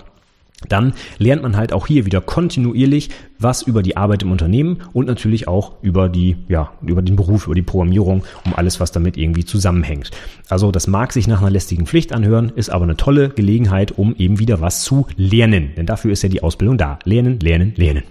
[0.69, 3.09] dann lernt man halt auch hier wieder kontinuierlich
[3.41, 7.47] was über die Arbeit im Unternehmen und natürlich auch über die, ja, über den Beruf,
[7.47, 10.11] über die Programmierung, um alles, was damit irgendwie zusammenhängt.
[10.49, 14.15] Also das mag sich nach einer lästigen Pflicht anhören, ist aber eine tolle Gelegenheit, um
[14.15, 15.71] eben wieder was zu lernen.
[15.75, 16.99] Denn dafür ist ja die Ausbildung da.
[17.03, 18.03] Lernen, lernen, lernen.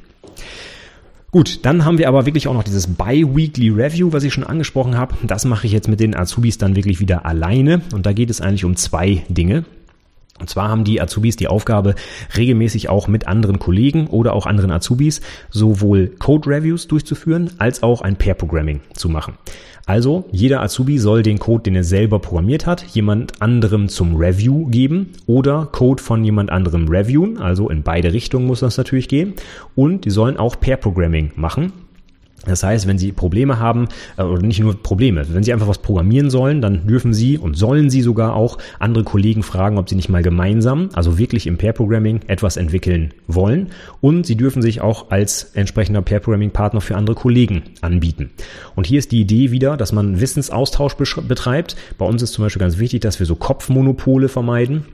[1.30, 4.98] Gut, dann haben wir aber wirklich auch noch dieses Bi-Weekly Review, was ich schon angesprochen
[4.98, 5.14] habe.
[5.22, 7.82] Das mache ich jetzt mit den Azubis dann wirklich wieder alleine.
[7.94, 9.64] Und da geht es eigentlich um zwei Dinge.
[10.40, 11.94] Und zwar haben die Azubis die Aufgabe,
[12.36, 15.20] regelmäßig auch mit anderen Kollegen oder auch anderen Azubis
[15.50, 19.34] sowohl Code-Reviews durchzuführen, als auch ein Pair-Programming zu machen.
[19.86, 24.66] Also, jeder Azubi soll den Code, den er selber programmiert hat, jemand anderem zum Review
[24.68, 27.38] geben oder Code von jemand anderem reviewen.
[27.38, 29.34] Also in beide Richtungen muss das natürlich gehen.
[29.74, 31.72] Und die sollen auch Pair-Programming machen.
[32.46, 35.78] Das heißt, wenn Sie Probleme haben, äh, oder nicht nur Probleme, wenn Sie einfach was
[35.78, 39.94] programmieren sollen, dann dürfen Sie und sollen Sie sogar auch andere Kollegen fragen, ob Sie
[39.94, 43.68] nicht mal gemeinsam, also wirklich im Pair-Programming, etwas entwickeln wollen.
[44.00, 48.30] Und Sie dürfen sich auch als entsprechender Pair-Programming-Partner für andere Kollegen anbieten.
[48.74, 51.76] Und hier ist die Idee wieder, dass man Wissensaustausch betreibt.
[51.98, 54.84] Bei uns ist zum Beispiel ganz wichtig, dass wir so Kopfmonopole vermeiden.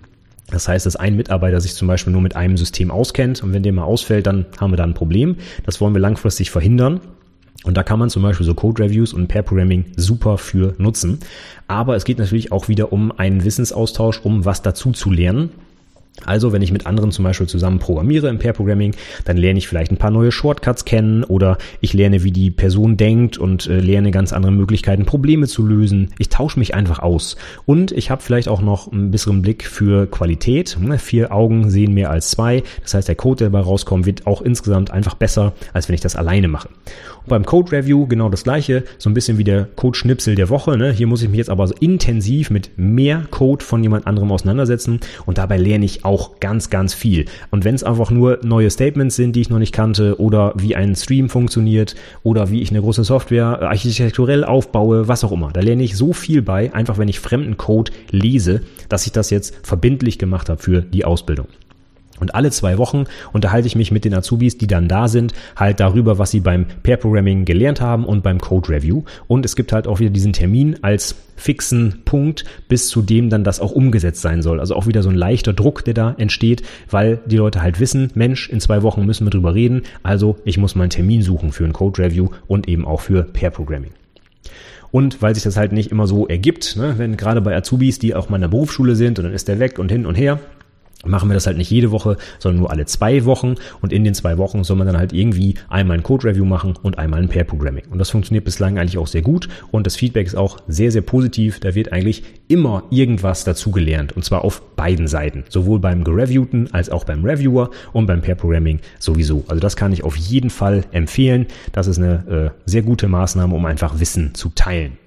[0.51, 3.64] Das heißt, dass ein Mitarbeiter sich zum Beispiel nur mit einem System auskennt und wenn
[3.64, 5.36] der mal ausfällt, dann haben wir da ein Problem.
[5.64, 7.01] Das wollen wir langfristig verhindern.
[7.66, 11.18] Und da kann man zum Beispiel so Code-Reviews und Pair-Programming super für nutzen.
[11.66, 15.50] Aber es geht natürlich auch wieder um einen Wissensaustausch, um was dazu zu lernen.
[16.24, 18.94] Also, wenn ich mit anderen zum Beispiel zusammen programmiere im Pair-Programming,
[19.24, 22.96] dann lerne ich vielleicht ein paar neue Shortcuts kennen oder ich lerne, wie die Person
[22.96, 26.14] denkt und äh, lerne ganz andere Möglichkeiten, Probleme zu lösen.
[26.18, 27.36] Ich tausche mich einfach aus.
[27.66, 30.78] Und ich habe vielleicht auch noch einen besseren Blick für Qualität.
[30.80, 32.62] Ne, vier Augen sehen mehr als zwei.
[32.82, 36.00] Das heißt, der Code, der dabei rauskommt, wird auch insgesamt einfach besser, als wenn ich
[36.00, 36.68] das alleine mache.
[37.28, 40.76] Beim Code Review genau das gleiche, so ein bisschen wie der Code-Schnipsel der Woche.
[40.76, 40.92] Ne?
[40.92, 45.00] Hier muss ich mich jetzt aber so intensiv mit mehr Code von jemand anderem auseinandersetzen
[45.26, 47.24] und dabei lerne ich auch ganz, ganz viel.
[47.50, 50.76] Und wenn es einfach nur neue Statements sind, die ich noch nicht kannte, oder wie
[50.76, 55.60] ein Stream funktioniert, oder wie ich eine große Software architekturell aufbaue, was auch immer, da
[55.60, 59.66] lerne ich so viel bei, einfach wenn ich fremden Code lese, dass ich das jetzt
[59.66, 61.48] verbindlich gemacht habe für die Ausbildung.
[62.20, 65.80] Und alle zwei Wochen unterhalte ich mich mit den Azubis, die dann da sind, halt
[65.80, 69.02] darüber, was sie beim Pair Programming gelernt haben und beim Code Review.
[69.26, 73.44] Und es gibt halt auch wieder diesen Termin als fixen Punkt, bis zu dem dann
[73.44, 74.58] das auch umgesetzt sein soll.
[74.58, 78.10] Also auch wieder so ein leichter Druck, der da entsteht, weil die Leute halt wissen,
[78.14, 79.82] Mensch, in zwei Wochen müssen wir drüber reden.
[80.02, 83.50] Also ich muss meinen Termin suchen für ein Code Review und eben auch für Pair
[83.50, 83.90] Programming.
[84.90, 88.14] Und weil sich das halt nicht immer so ergibt, ne, wenn gerade bei Azubis, die
[88.14, 90.40] auch mal in der Berufsschule sind und dann ist der weg und hin und her,
[91.09, 93.57] machen wir das halt nicht jede Woche, sondern nur alle zwei Wochen.
[93.80, 96.98] Und in den zwei Wochen soll man dann halt irgendwie einmal ein Code-Review machen und
[96.98, 97.84] einmal ein Pair-Programming.
[97.90, 99.48] Und das funktioniert bislang eigentlich auch sehr gut.
[99.70, 101.61] Und das Feedback ist auch sehr, sehr positiv.
[101.61, 104.12] Da wird eigentlich immer irgendwas dazugelernt.
[104.12, 105.44] Und zwar auf beiden Seiten.
[105.48, 109.44] Sowohl beim Gereviewten als auch beim Reviewer und beim Pair-Programming sowieso.
[109.48, 111.46] Also das kann ich auf jeden Fall empfehlen.
[111.72, 114.98] Das ist eine äh, sehr gute Maßnahme, um einfach Wissen zu teilen.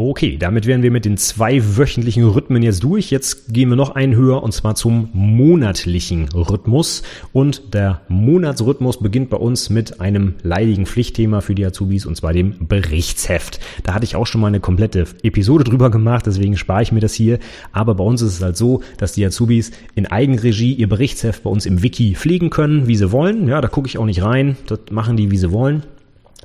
[0.00, 3.10] Okay, damit wären wir mit den zwei wöchentlichen Rhythmen jetzt durch.
[3.10, 7.02] Jetzt gehen wir noch einen höher und zwar zum monatlichen Rhythmus.
[7.32, 12.32] Und der Monatsrhythmus beginnt bei uns mit einem leidigen Pflichtthema für die Azubis und zwar
[12.32, 13.58] dem Berichtsheft.
[13.82, 17.00] Da hatte ich auch schon mal eine komplette Episode drüber gemacht, deswegen spare ich mir
[17.00, 17.40] das hier.
[17.72, 21.50] Aber bei uns ist es halt so, dass die Azubis in Eigenregie ihr Berichtsheft bei
[21.50, 23.48] uns im Wiki pflegen können, wie sie wollen.
[23.48, 24.56] Ja, da gucke ich auch nicht rein.
[24.68, 25.82] Das machen die, wie sie wollen.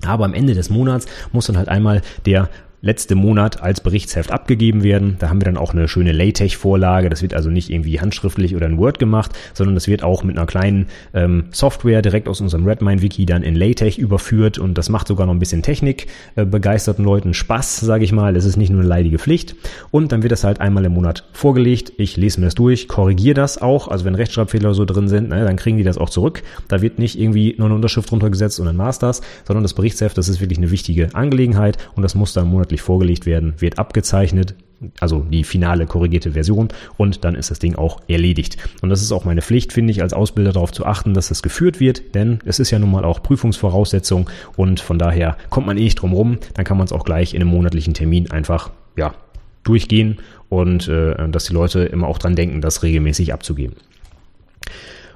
[0.03, 2.49] Aber am Ende des Monats muss dann halt einmal der
[2.83, 5.15] letzte Monat als Berichtsheft abgegeben werden.
[5.17, 7.09] Da haben wir dann auch eine schöne LaTeX-Vorlage.
[7.09, 10.37] Das wird also nicht irgendwie handschriftlich oder in Word gemacht, sondern das wird auch mit
[10.37, 15.07] einer kleinen ähm, Software direkt aus unserem Redmine-Wiki dann in LaTeX überführt und das macht
[15.07, 18.35] sogar noch ein bisschen Technik äh, begeisterten Leuten Spaß, sage ich mal.
[18.35, 19.55] Es ist nicht nur eine leidige Pflicht.
[19.89, 21.93] Und dann wird das halt einmal im Monat vorgelegt.
[21.97, 23.87] Ich lese mir das durch, korrigiere das auch.
[23.87, 26.43] Also wenn Rechtschreibfehler so drin sind, ne, dann kriegen die das auch zurück.
[26.67, 30.17] Da wird nicht irgendwie nur eine Unterschrift runtergesetzt und dann war's das, sondern das Berichtsheft,
[30.17, 33.79] das ist wirklich eine wichtige Angelegenheit und das muss dann monatlich monatlich vorgelegt werden, wird
[33.79, 34.55] abgezeichnet,
[34.99, 36.67] also die finale korrigierte Version
[36.97, 38.57] und dann ist das Ding auch erledigt.
[38.81, 41.41] Und das ist auch meine Pflicht, finde ich, als Ausbilder darauf zu achten, dass das
[41.41, 45.77] geführt wird, denn es ist ja nun mal auch Prüfungsvoraussetzung und von daher kommt man
[45.77, 48.71] eh nicht drum rum, dann kann man es auch gleich in einem monatlichen Termin einfach,
[48.97, 49.13] ja,
[49.63, 50.17] durchgehen
[50.49, 53.75] und äh, dass die Leute immer auch dran denken, das regelmäßig abzugeben.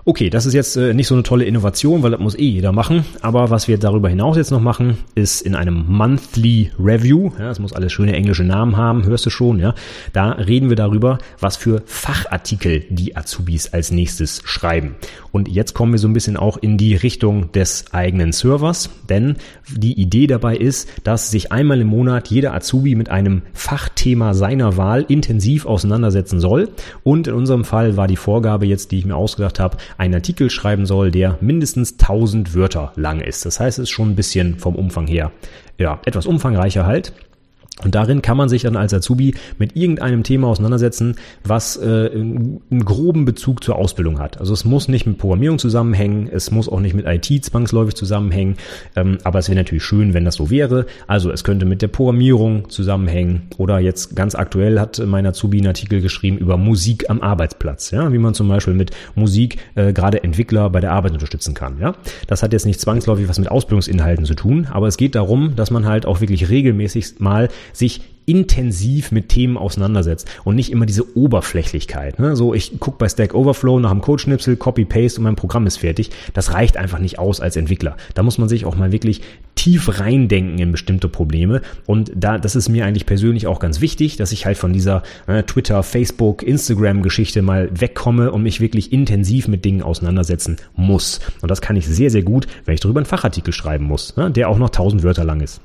[0.09, 2.71] Okay, das ist jetzt äh, nicht so eine tolle Innovation, weil das muss eh jeder
[2.71, 3.03] machen.
[3.19, 7.59] Aber was wir darüber hinaus jetzt noch machen, ist in einem Monthly Review, ja, das
[7.59, 9.75] muss alles schöne englische Namen haben, hörst du schon, ja.
[10.13, 14.95] Da reden wir darüber, was für Fachartikel die Azubis als nächstes schreiben.
[15.33, 19.35] Und jetzt kommen wir so ein bisschen auch in die Richtung des eigenen Servers, denn
[19.69, 24.77] die Idee dabei ist, dass sich einmal im Monat jeder Azubi mit einem Fachthema seiner
[24.77, 26.69] Wahl intensiv auseinandersetzen soll.
[27.03, 30.49] Und in unserem Fall war die Vorgabe jetzt, die ich mir ausgedacht habe, einen Artikel
[30.49, 33.45] schreiben soll, der mindestens 1000 Wörter lang ist.
[33.45, 35.31] Das heißt, es ist schon ein bisschen vom Umfang her,
[35.77, 37.13] ja, etwas umfangreicher halt.
[37.83, 42.83] Und darin kann man sich dann als Azubi mit irgendeinem Thema auseinandersetzen, was äh, einen
[42.83, 44.39] groben Bezug zur Ausbildung hat.
[44.39, 48.55] Also es muss nicht mit Programmierung zusammenhängen, es muss auch nicht mit IT zwangsläufig zusammenhängen,
[48.95, 50.87] ähm, aber es wäre natürlich schön, wenn das so wäre.
[51.05, 55.67] Also es könnte mit der Programmierung zusammenhängen oder jetzt ganz aktuell hat mein Azubi einen
[55.67, 60.23] Artikel geschrieben über Musik am Arbeitsplatz, ja, wie man zum Beispiel mit Musik äh, gerade
[60.23, 61.77] Entwickler bei der Arbeit unterstützen kann.
[61.79, 61.93] Ja,
[62.25, 65.69] das hat jetzt nicht zwangsläufig was mit Ausbildungsinhalten zu tun, aber es geht darum, dass
[65.69, 71.17] man halt auch wirklich regelmäßig mal sich intensiv mit Themen auseinandersetzt und nicht immer diese
[71.17, 72.19] Oberflächlichkeit.
[72.19, 72.35] Ne?
[72.35, 76.11] So, ich gucke bei Stack Overflow nach dem Codeschnipsel, Copy-Paste und mein Programm ist fertig.
[76.33, 77.95] Das reicht einfach nicht aus als Entwickler.
[78.15, 79.21] Da muss man sich auch mal wirklich
[79.55, 81.61] tief reindenken in bestimmte Probleme.
[81.85, 85.03] Und da, das ist mir eigentlich persönlich auch ganz wichtig, dass ich halt von dieser
[85.27, 91.21] äh, Twitter, Facebook, Instagram-Geschichte mal wegkomme und mich wirklich intensiv mit Dingen auseinandersetzen muss.
[91.41, 94.29] Und das kann ich sehr, sehr gut, wenn ich darüber einen Fachartikel schreiben muss, ne?
[94.29, 95.61] der auch noch tausend Wörter lang ist.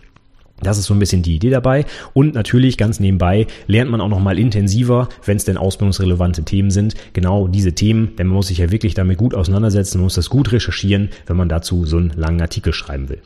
[0.62, 1.84] Das ist so ein bisschen die Idee dabei.
[2.14, 6.70] Und natürlich ganz nebenbei lernt man auch noch mal intensiver, wenn es denn ausbildungsrelevante Themen
[6.70, 8.16] sind, genau diese Themen.
[8.16, 11.36] Denn man muss sich ja wirklich damit gut auseinandersetzen, man muss das gut recherchieren, wenn
[11.36, 13.20] man dazu so einen langen Artikel schreiben will.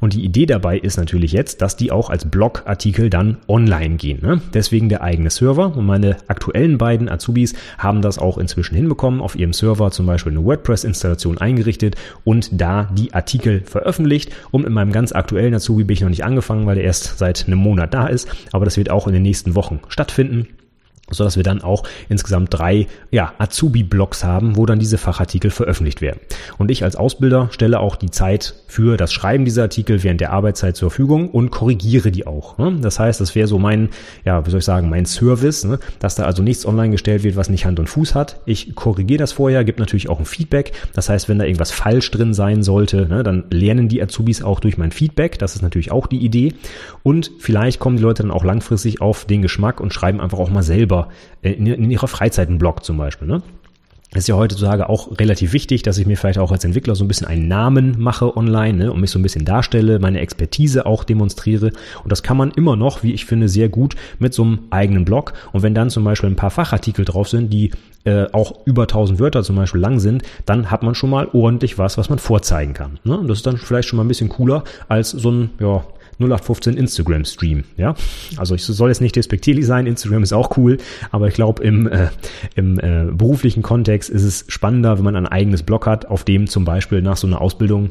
[0.00, 4.20] Und die Idee dabei ist natürlich jetzt, dass die auch als Blogartikel dann online gehen.
[4.22, 4.40] Ne?
[4.54, 5.76] Deswegen der eigene Server.
[5.76, 10.32] Und meine aktuellen beiden Azubis haben das auch inzwischen hinbekommen, auf ihrem Server zum Beispiel
[10.32, 14.32] eine WordPress-Installation eingerichtet und da die Artikel veröffentlicht.
[14.50, 17.46] Und mit meinem ganz aktuellen Azubi bin ich noch nicht angefangen, weil er erst seit
[17.46, 18.28] einem Monat da ist.
[18.52, 20.48] Aber das wird auch in den nächsten Wochen stattfinden
[21.10, 26.00] so dass wir dann auch insgesamt drei ja, Azubi-Blogs haben, wo dann diese Fachartikel veröffentlicht
[26.00, 26.20] werden.
[26.58, 30.32] Und ich als Ausbilder stelle auch die Zeit für das Schreiben dieser Artikel während der
[30.32, 32.56] Arbeitszeit zur Verfügung und korrigiere die auch.
[32.58, 32.78] Ne?
[32.80, 33.90] Das heißt, das wäre so mein,
[34.24, 35.78] ja, wie soll ich sagen, mein Service, ne?
[35.98, 38.40] dass da also nichts online gestellt wird, was nicht Hand und Fuß hat.
[38.46, 40.72] Ich korrigiere das vorher, gebe natürlich auch ein Feedback.
[40.94, 44.60] Das heißt, wenn da irgendwas falsch drin sein sollte, ne, dann lernen die Azubis auch
[44.60, 45.38] durch mein Feedback.
[45.38, 46.54] Das ist natürlich auch die Idee.
[47.02, 50.50] Und vielleicht kommen die Leute dann auch langfristig auf den Geschmack und schreiben einfach auch
[50.50, 50.91] mal selber
[51.42, 53.28] äh, in, in ihrer Freizeit einen Blog zum Beispiel.
[53.28, 53.42] Ne?
[54.14, 57.08] ist ja heutzutage auch relativ wichtig, dass ich mir vielleicht auch als Entwickler so ein
[57.08, 61.04] bisschen einen Namen mache online ne, und mich so ein bisschen darstelle, meine Expertise auch
[61.04, 61.72] demonstriere.
[62.02, 65.04] Und das kann man immer noch, wie ich finde, sehr gut mit so einem eigenen
[65.04, 65.32] Blog.
[65.52, 67.70] Und wenn dann zum Beispiel ein paar Fachartikel drauf sind, die
[68.04, 71.78] äh, auch über 1000 Wörter zum Beispiel lang sind, dann hat man schon mal ordentlich
[71.78, 72.98] was, was man vorzeigen kann.
[73.04, 73.16] Ne?
[73.16, 75.84] Und das ist dann vielleicht schon mal ein bisschen cooler als so ein, ja,
[76.18, 77.94] 0815 Instagram Stream, ja.
[78.36, 80.78] Also ich soll jetzt nicht despektierlich sein, Instagram ist auch cool,
[81.10, 82.08] aber ich glaube im, äh,
[82.54, 86.46] im äh, beruflichen Kontext ist es spannender, wenn man ein eigenes Blog hat, auf dem
[86.48, 87.90] zum Beispiel nach so einer Ausbildung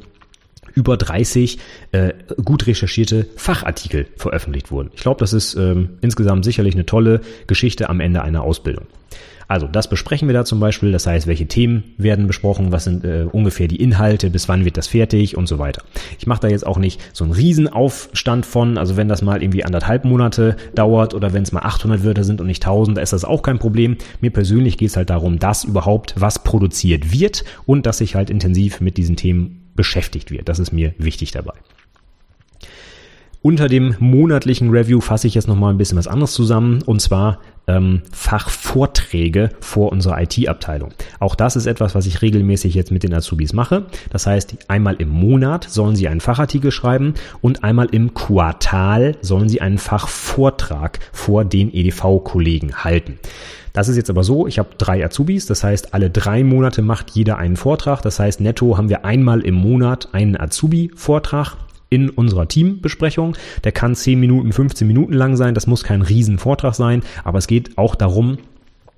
[0.74, 1.58] über 30
[1.92, 2.14] äh,
[2.44, 4.92] gut recherchierte Fachartikel veröffentlicht wurden.
[4.94, 8.86] Ich glaube, das ist ähm, insgesamt sicherlich eine tolle Geschichte am Ende einer Ausbildung.
[9.52, 13.04] Also das besprechen wir da zum Beispiel, das heißt, welche Themen werden besprochen, was sind
[13.04, 15.84] äh, ungefähr die Inhalte, bis wann wird das fertig und so weiter.
[16.18, 19.66] Ich mache da jetzt auch nicht so einen Riesenaufstand von, also wenn das mal irgendwie
[19.66, 23.12] anderthalb Monate dauert oder wenn es mal 800 Wörter sind und nicht 1000, da ist
[23.12, 23.98] das auch kein Problem.
[24.22, 28.30] Mir persönlich geht es halt darum, dass überhaupt was produziert wird und dass ich halt
[28.30, 30.48] intensiv mit diesen Themen beschäftigt wird.
[30.48, 31.56] Das ist mir wichtig dabei.
[33.44, 37.40] Unter dem monatlichen Review fasse ich jetzt nochmal ein bisschen was anderes zusammen und zwar
[37.66, 40.94] ähm, Fachvorträge vor unserer IT-Abteilung.
[41.20, 43.88] Auch das ist etwas, was ich regelmäßig jetzt mit den Azubis mache.
[44.12, 49.50] Das heißt, einmal im Monat sollen sie einen Fachartikel schreiben und einmal im Quartal sollen
[49.50, 53.18] sie einen Fachvortrag vor den EDV-Kollegen halten.
[53.74, 57.10] Das ist jetzt aber so, ich habe drei Azubis, das heißt, alle drei Monate macht
[57.12, 58.04] jeder einen Vortrag.
[58.04, 61.56] Das heißt, netto haben wir einmal im Monat einen Azubi-Vortrag
[61.92, 63.38] in unserer Teambesprechung.
[63.64, 65.54] Der kann 10 Minuten, 15 Minuten lang sein.
[65.54, 68.40] Das muss kein Riesenvortrag sein, aber es geht auch darum,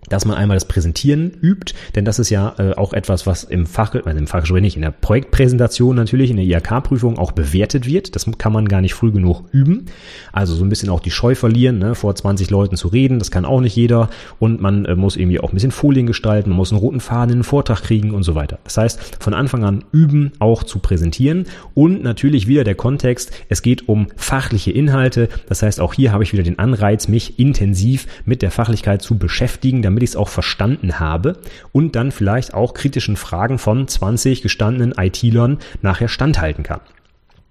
[0.10, 3.66] dass man einmal das Präsentieren übt, denn das ist ja äh, auch etwas, was im
[3.66, 8.16] Fach, also im Fach nicht, in der Projektpräsentation natürlich, in der IHK-Prüfung auch bewertet wird.
[8.16, 9.86] Das kann man gar nicht früh genug üben.
[10.32, 13.32] Also so ein bisschen auch die Scheu verlieren, ne, vor 20 Leuten zu reden, das
[13.32, 14.10] kann auch nicht jeder.
[14.39, 17.32] Und man äh, muss irgendwie auch ein bisschen Folien gestalten, man muss einen roten Faden
[17.32, 18.60] in den Vortrag kriegen und so weiter.
[18.64, 21.45] Das heißt, von Anfang an üben, auch zu präsentieren.
[21.74, 25.30] Und natürlich wieder der Kontext, es geht um fachliche Inhalte.
[25.47, 29.18] Das heißt, auch hier habe ich wieder den Anreiz, mich intensiv mit der Fachlichkeit zu
[29.18, 31.38] beschäftigen, damit ich es auch verstanden habe
[31.72, 36.82] und dann vielleicht auch kritischen Fragen von 20 gestandenen IT-Lern nachher standhalten kann.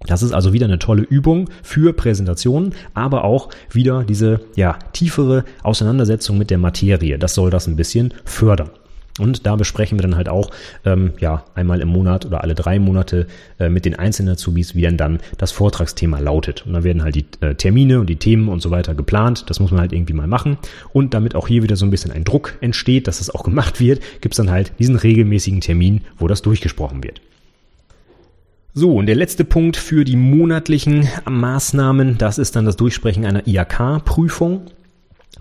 [0.05, 5.45] Das ist also wieder eine tolle Übung für Präsentationen, aber auch wieder diese ja, tiefere
[5.63, 7.17] Auseinandersetzung mit der Materie.
[7.17, 8.69] Das soll das ein bisschen fördern.
[9.19, 10.49] Und da besprechen wir dann halt auch
[10.85, 13.27] ähm, ja einmal im Monat oder alle drei Monate
[13.59, 16.65] äh, mit den einzelnen Azubis, wie denn dann das Vortragsthema lautet.
[16.65, 19.45] Und dann werden halt die äh, Termine und die Themen und so weiter geplant.
[19.49, 20.57] Das muss man halt irgendwie mal machen.
[20.93, 23.79] Und damit auch hier wieder so ein bisschen ein Druck entsteht, dass das auch gemacht
[23.79, 27.21] wird, gibt's dann halt diesen regelmäßigen Termin, wo das durchgesprochen wird.
[28.75, 33.47] So, und der letzte Punkt für die monatlichen Maßnahmen, das ist dann das Durchsprechen einer
[33.47, 34.61] IAK-Prüfung.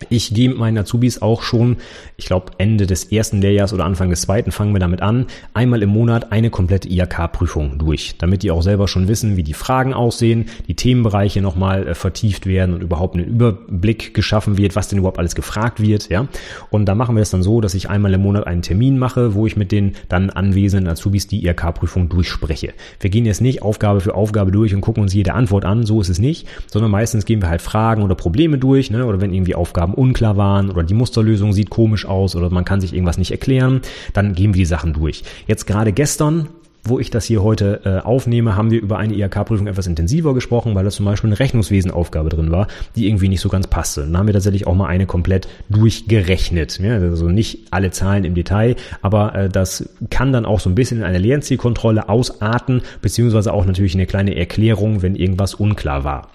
[0.09, 1.77] Ich gehe mit meinen Azubis auch schon,
[2.17, 5.83] ich glaube Ende des ersten Lehrjahrs oder Anfang des zweiten fangen wir damit an, einmal
[5.83, 9.95] im Monat eine komplette IHK-Prüfung durch, damit die auch selber schon wissen, wie die Fragen
[9.95, 14.99] aussehen, die Themenbereiche nochmal äh, vertieft werden und überhaupt ein Überblick geschaffen wird, was denn
[14.99, 16.27] überhaupt alles gefragt wird, ja.
[16.71, 19.35] Und da machen wir es dann so, dass ich einmal im Monat einen Termin mache,
[19.35, 22.73] wo ich mit den dann anwesenden Azubis die IHK-Prüfung durchspreche.
[23.01, 26.01] Wir gehen jetzt nicht Aufgabe für Aufgabe durch und gucken uns jede Antwort an, so
[26.01, 29.33] ist es nicht, sondern meistens gehen wir halt Fragen oder Probleme durch, ne, oder wenn
[29.33, 32.93] irgendwie Aufgaben Aufgaben unklar waren oder die Musterlösung sieht komisch aus oder man kann sich
[32.93, 33.81] irgendwas nicht erklären,
[34.13, 35.25] dann gehen wir die Sachen durch.
[35.47, 36.49] Jetzt gerade gestern
[36.85, 40.75] wo ich das hier heute äh, aufnehme, haben wir über eine IHK-Prüfung etwas intensiver gesprochen,
[40.75, 42.67] weil da zum Beispiel eine Rechnungswesenaufgabe drin war,
[42.97, 44.01] die irgendwie nicht so ganz passte.
[44.01, 46.81] Dann haben wir tatsächlich auch mal eine komplett durchgerechnet.
[46.81, 50.75] Ja, also nicht alle Zahlen im Detail, aber äh, das kann dann auch so ein
[50.75, 56.31] bisschen in eine Lernzielkontrolle ausarten, beziehungsweise auch natürlich eine kleine Erklärung, wenn irgendwas unklar war.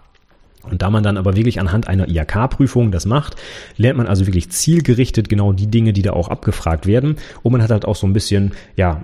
[0.72, 3.36] Und da man dann aber wirklich anhand einer IHK-Prüfung das macht,
[3.78, 7.18] lernt man also wirklich zielgerichtet genau die Dinge, die da auch abgefragt werden.
[7.43, 9.01] Und man hat halt auch so ein bisschen, ja,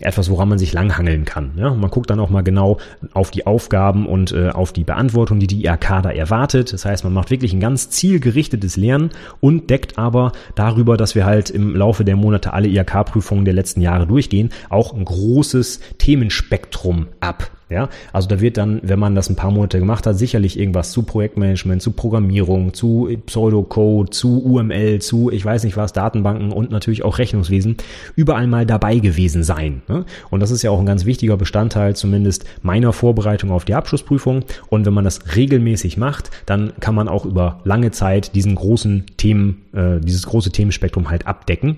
[0.00, 1.52] etwas, woran man sich langhangeln kann.
[1.56, 2.78] Ja, man guckt dann auch mal genau
[3.12, 6.72] auf die Aufgaben und äh, auf die Beantwortung, die die IHK da erwartet.
[6.72, 11.24] Das heißt, man macht wirklich ein ganz zielgerichtetes Lernen und deckt aber darüber, dass wir
[11.24, 17.08] halt im Laufe der Monate alle IHK-Prüfungen der letzten Jahre durchgehen, auch ein großes Themenspektrum
[17.20, 17.50] ab.
[17.70, 20.90] Ja, also da wird dann, wenn man das ein paar Monate gemacht hat, sicherlich irgendwas
[20.90, 26.72] zu Projektmanagement, zu Programmierung, zu Pseudocode, zu UML, zu ich weiß nicht was, Datenbanken und
[26.72, 27.76] natürlich auch Rechnungswesen
[28.16, 29.82] überall mal dabei gewesen sein.
[29.86, 30.04] Ne?
[30.30, 34.44] Und das ist ja auch ein ganz wichtiger Bestandteil zumindest meiner Vorbereitung auf die Abschlussprüfung.
[34.68, 39.06] Und wenn man das regelmäßig macht, dann kann man auch über lange Zeit diesen großen
[39.16, 41.76] Themen, äh, dieses große Themenspektrum halt abdecken.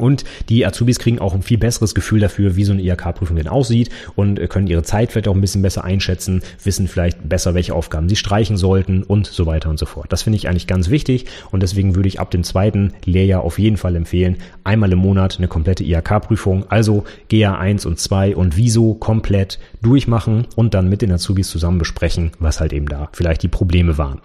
[0.00, 3.48] Und die Azubis kriegen auch ein viel besseres Gefühl dafür, wie so eine IHK-Prüfung denn
[3.48, 7.74] aussieht und können ihre Zeit vielleicht auch ein bisschen besser einschätzen, wissen vielleicht besser, welche
[7.74, 10.12] Aufgaben sie streichen sollten und so weiter und so fort.
[10.12, 13.58] Das finde ich eigentlich ganz wichtig und deswegen würde ich ab dem zweiten Lehrjahr auf
[13.58, 18.56] jeden Fall empfehlen, einmal im Monat eine komplette IHK-Prüfung, also GA 1 und 2 und
[18.56, 23.42] Wieso komplett durchmachen und dann mit den Azubis zusammen besprechen, was halt eben da vielleicht
[23.42, 24.20] die Probleme waren.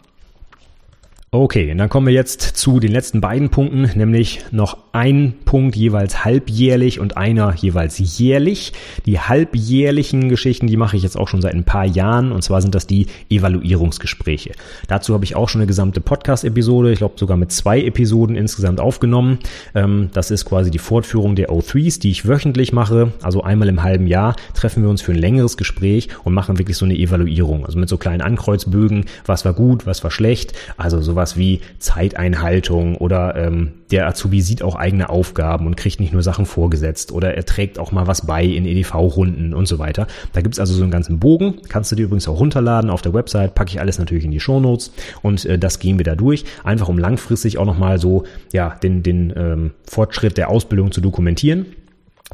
[1.35, 6.23] Okay, dann kommen wir jetzt zu den letzten beiden Punkten, nämlich noch ein Punkt jeweils
[6.23, 8.71] halbjährlich und einer jeweils jährlich.
[9.07, 12.61] Die halbjährlichen Geschichten, die mache ich jetzt auch schon seit ein paar Jahren und zwar
[12.61, 14.51] sind das die Evaluierungsgespräche.
[14.87, 18.79] Dazu habe ich auch schon eine gesamte Podcast-Episode, ich glaube sogar mit zwei Episoden insgesamt
[18.79, 19.39] aufgenommen.
[19.73, 23.11] Ähm, das ist quasi die Fortführung der O3s, die ich wöchentlich mache.
[23.23, 26.77] Also einmal im halben Jahr treffen wir uns für ein längeres Gespräch und machen wirklich
[26.77, 27.65] so eine Evaluierung.
[27.65, 30.53] Also mit so kleinen Ankreuzbögen, was war gut, was war schlecht.
[30.77, 35.99] Also sowas sowas wie Zeiteinhaltung oder ähm, der Azubi sieht auch eigene Aufgaben und kriegt
[35.99, 39.79] nicht nur Sachen vorgesetzt oder er trägt auch mal was bei in EDV-Runden und so
[39.79, 40.07] weiter.
[40.33, 43.13] Da gibt's also so einen ganzen Bogen, kannst du dir übrigens auch runterladen auf der
[43.13, 46.43] Website, packe ich alles natürlich in die Shownotes und äh, das gehen wir da durch,
[46.63, 51.65] einfach um langfristig auch nochmal so ja den, den ähm, Fortschritt der Ausbildung zu dokumentieren.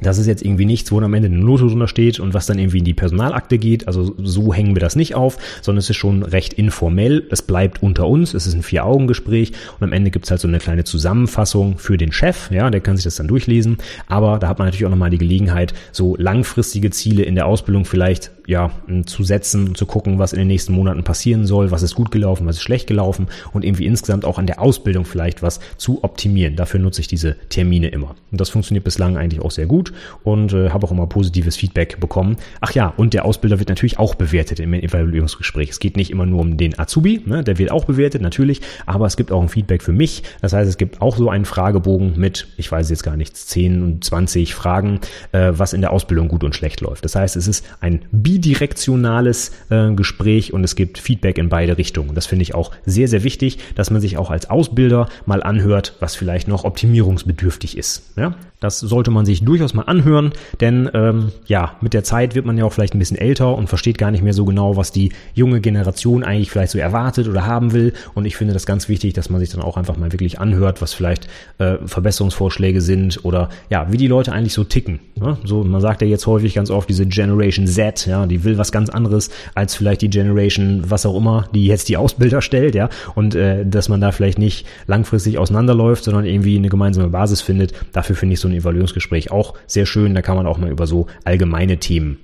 [0.01, 2.57] Das ist jetzt irgendwie nichts, wo am Ende eine Note drunter steht und was dann
[2.57, 3.87] irgendwie in die Personalakte geht.
[3.87, 7.25] Also so hängen wir das nicht auf, sondern es ist schon recht informell.
[7.31, 10.59] Es bleibt unter uns, es ist ein Vier-Augen-Gespräch und am Ende gibt's halt so eine
[10.59, 13.77] kleine Zusammenfassung für den Chef, ja, der kann sich das dann durchlesen.
[14.07, 17.83] Aber da hat man natürlich auch nochmal die Gelegenheit, so langfristige Ziele in der Ausbildung
[17.83, 18.71] vielleicht ja,
[19.05, 22.47] zu setzen zu gucken, was in den nächsten Monaten passieren soll, was ist gut gelaufen,
[22.47, 26.55] was ist schlecht gelaufen und irgendwie insgesamt auch an der Ausbildung vielleicht was zu optimieren.
[26.55, 28.15] Dafür nutze ich diese Termine immer.
[28.31, 29.93] Und das funktioniert bislang eigentlich auch sehr gut
[30.23, 32.37] und äh, habe auch immer positives Feedback bekommen.
[32.59, 35.69] Ach ja, und der Ausbilder wird natürlich auch bewertet im Evaluierungsgespräch.
[35.69, 39.05] Es geht nicht immer nur um den Azubi, ne, der wird auch bewertet, natürlich, aber
[39.05, 40.23] es gibt auch ein Feedback für mich.
[40.41, 43.83] Das heißt, es gibt auch so einen Fragebogen mit, ich weiß jetzt gar nicht, 10
[43.83, 45.01] und 20 Fragen,
[45.33, 47.05] äh, was in der Ausbildung gut und schlecht läuft.
[47.05, 51.77] Das heißt, es ist ein Bi bidirektionales äh, Gespräch und es gibt Feedback in beide
[51.77, 52.15] Richtungen.
[52.15, 55.95] Das finde ich auch sehr, sehr wichtig, dass man sich auch als Ausbilder mal anhört,
[55.99, 58.13] was vielleicht noch optimierungsbedürftig ist.
[58.15, 58.35] Ja?
[58.59, 62.57] Das sollte man sich durchaus mal anhören, denn ähm, ja, mit der Zeit wird man
[62.57, 65.13] ja auch vielleicht ein bisschen älter und versteht gar nicht mehr so genau, was die
[65.33, 67.93] junge Generation eigentlich vielleicht so erwartet oder haben will.
[68.15, 70.81] Und ich finde das ganz wichtig, dass man sich dann auch einfach mal wirklich anhört,
[70.81, 71.27] was vielleicht
[71.57, 74.99] äh, Verbesserungsvorschläge sind oder ja, wie die Leute eigentlich so ticken.
[75.15, 75.37] Ne?
[75.45, 78.71] So, man sagt ja jetzt häufig ganz oft diese Generation Z, ja, die will was
[78.71, 82.89] ganz anderes als vielleicht die Generation, was auch immer, die jetzt die Ausbilder stellt, ja,
[83.15, 87.73] und äh, dass man da vielleicht nicht langfristig auseinanderläuft, sondern irgendwie eine gemeinsame Basis findet.
[87.91, 90.15] Dafür finde ich so ein Evaluierungsgespräch auch sehr schön.
[90.15, 92.17] Da kann man auch mal über so allgemeine Themen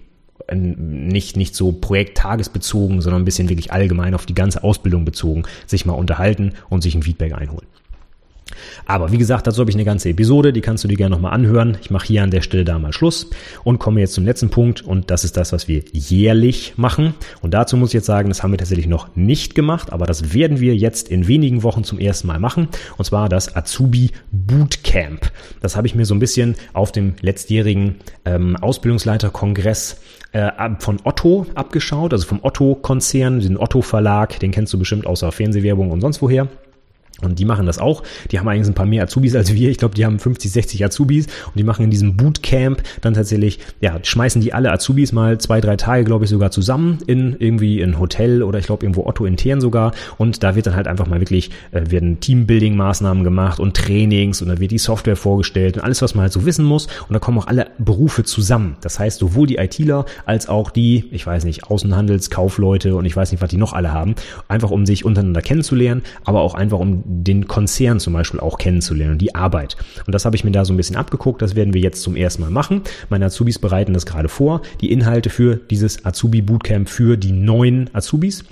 [0.47, 5.43] äh, nicht, nicht so projekttagesbezogen, sondern ein bisschen wirklich allgemein auf die ganze Ausbildung bezogen,
[5.66, 7.68] sich mal unterhalten und sich ein Feedback einholen.
[8.86, 11.34] Aber wie gesagt, dazu habe ich eine ganze Episode, die kannst du dir gerne nochmal
[11.34, 11.78] anhören.
[11.82, 13.30] Ich mache hier an der Stelle da mal Schluss
[13.64, 17.16] und komme jetzt zum letzten Punkt und das ist das, was wir jährlich machen.
[17.41, 20.34] Und dazu muss ich jetzt sagen, das haben wir tatsächlich noch nicht gemacht, aber das
[20.34, 22.68] werden wir jetzt in wenigen Wochen zum ersten Mal machen
[22.98, 25.32] und zwar das Azubi Bootcamp.
[25.62, 29.98] Das habe ich mir so ein bisschen auf dem letztjährigen ähm, Ausbildungsleiterkongress
[30.34, 35.91] äh, von Otto abgeschaut, also vom Otto-Konzern, den Otto-Verlag, den kennst du bestimmt außer Fernsehwerbung
[35.91, 36.48] und sonst woher.
[37.22, 38.03] Und die machen das auch.
[38.32, 39.70] Die haben eigentlich ein paar mehr Azubis als wir.
[39.70, 43.59] Ich glaube, die haben 50, 60 Azubis und die machen in diesem Bootcamp dann tatsächlich,
[43.80, 47.82] ja, schmeißen die alle Azubis mal zwei, drei Tage, glaube ich, sogar zusammen in irgendwie
[47.82, 49.93] ein Hotel oder ich glaube irgendwo Otto intern sogar.
[50.18, 54.49] Und da wird dann halt einfach mal wirklich, äh, werden Teambuilding-Maßnahmen gemacht und Trainings und
[54.49, 56.88] da wird die Software vorgestellt und alles, was man halt so wissen muss.
[57.07, 58.76] Und da kommen auch alle Berufe zusammen.
[58.82, 63.32] Das heißt, sowohl die ITler als auch die, ich weiß nicht, Außenhandelskaufleute und ich weiß
[63.32, 64.16] nicht, was die noch alle haben.
[64.49, 69.14] Einfach um sich untereinander kennenzulernen, aber auch einfach um den Konzern zum Beispiel auch kennenzulernen
[69.14, 69.78] und die Arbeit.
[70.06, 71.41] Und das habe ich mir da so ein bisschen abgeguckt.
[71.41, 72.82] Das werden wir jetzt zum ersten Mal machen.
[73.10, 74.62] Meine Azubis bereiten das gerade vor.
[74.82, 78.43] Die Inhalte für dieses Azubi Bootcamp für die neuen Azubis.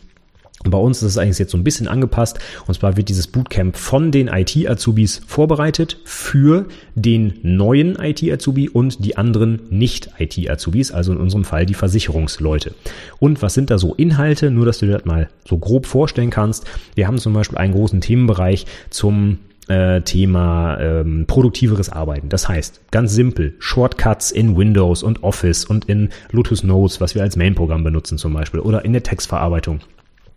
[0.64, 2.40] Bei uns ist es eigentlich jetzt so ein bisschen angepasst.
[2.68, 9.18] Und zwar wird dieses Bootcamp von den IT-Azubis vorbereitet für den neuen IT-Azubi und die
[9.18, 12.74] anderen Nicht-IT-Azubis, also in unserem Fall die Versicherungsleute.
[13.20, 14.52] Und was sind da so Inhalte?
[14.52, 16.66] Nur, dass du dir das mal so grob vorstellen kannst.
[16.96, 22.30] Wir haben zum Beispiel einen großen Themenbereich zum äh, Thema ähm, produktiveres Arbeiten.
[22.30, 27.22] Das heißt, ganz simpel, Shortcuts in Windows und Office und in Lotus Notes, was wir
[27.22, 29.80] als Main-Programm benutzen zum Beispiel, oder in der Textverarbeitung.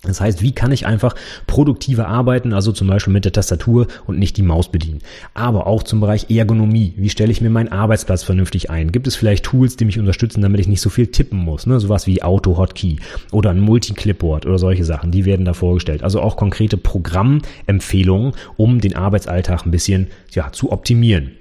[0.07, 1.14] Das heißt, wie kann ich einfach
[1.46, 5.00] produktiver arbeiten, also zum Beispiel mit der Tastatur und nicht die Maus bedienen.
[5.34, 6.94] Aber auch zum Bereich Ergonomie.
[6.96, 8.92] Wie stelle ich mir meinen Arbeitsplatz vernünftig ein?
[8.92, 11.66] Gibt es vielleicht Tools, die mich unterstützen, damit ich nicht so viel tippen muss?
[11.66, 11.80] Ne?
[11.80, 12.96] Sowas wie Auto-Hotkey
[13.32, 16.02] oder ein Multi-Clipboard oder solche Sachen, die werden da vorgestellt.
[16.02, 21.32] Also auch konkrete Programmempfehlungen, um den Arbeitsalltag ein bisschen ja, zu optimieren.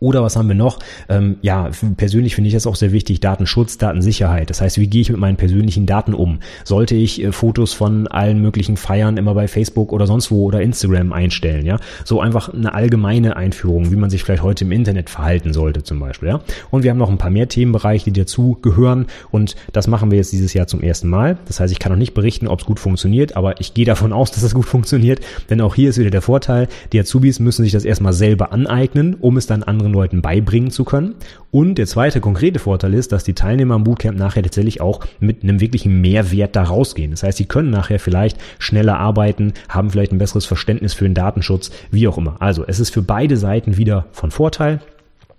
[0.00, 0.78] Oder was haben wir noch?
[1.10, 4.48] Ähm, ja, persönlich finde ich das auch sehr wichtig, Datenschutz, Datensicherheit.
[4.48, 6.38] Das heißt, wie gehe ich mit meinen persönlichen Daten um?
[6.64, 10.62] Sollte ich äh, Fotos von allen möglichen Feiern immer bei Facebook oder sonst wo oder
[10.62, 11.66] Instagram einstellen?
[11.66, 15.82] Ja, so einfach eine allgemeine Einführung, wie man sich vielleicht heute im Internet verhalten sollte
[15.82, 16.30] zum Beispiel.
[16.30, 16.40] Ja,
[16.70, 20.16] und wir haben noch ein paar mehr Themenbereiche, die dazu gehören und das machen wir
[20.16, 21.36] jetzt dieses Jahr zum ersten Mal.
[21.46, 24.14] Das heißt, ich kann noch nicht berichten, ob es gut funktioniert, aber ich gehe davon
[24.14, 25.20] aus, dass es gut funktioniert,
[25.50, 29.14] denn auch hier ist wieder der Vorteil, die Azubis müssen sich das erstmal selber aneignen,
[29.20, 31.14] um es dann anderen anderen Leuten beibringen zu können.
[31.50, 35.42] Und der zweite konkrete Vorteil ist, dass die Teilnehmer am Bootcamp nachher tatsächlich auch mit
[35.42, 37.10] einem wirklichen Mehrwert da rausgehen.
[37.10, 41.14] Das heißt, sie können nachher vielleicht schneller arbeiten, haben vielleicht ein besseres Verständnis für den
[41.14, 42.36] Datenschutz, wie auch immer.
[42.40, 44.80] Also es ist für beide Seiten wieder von Vorteil.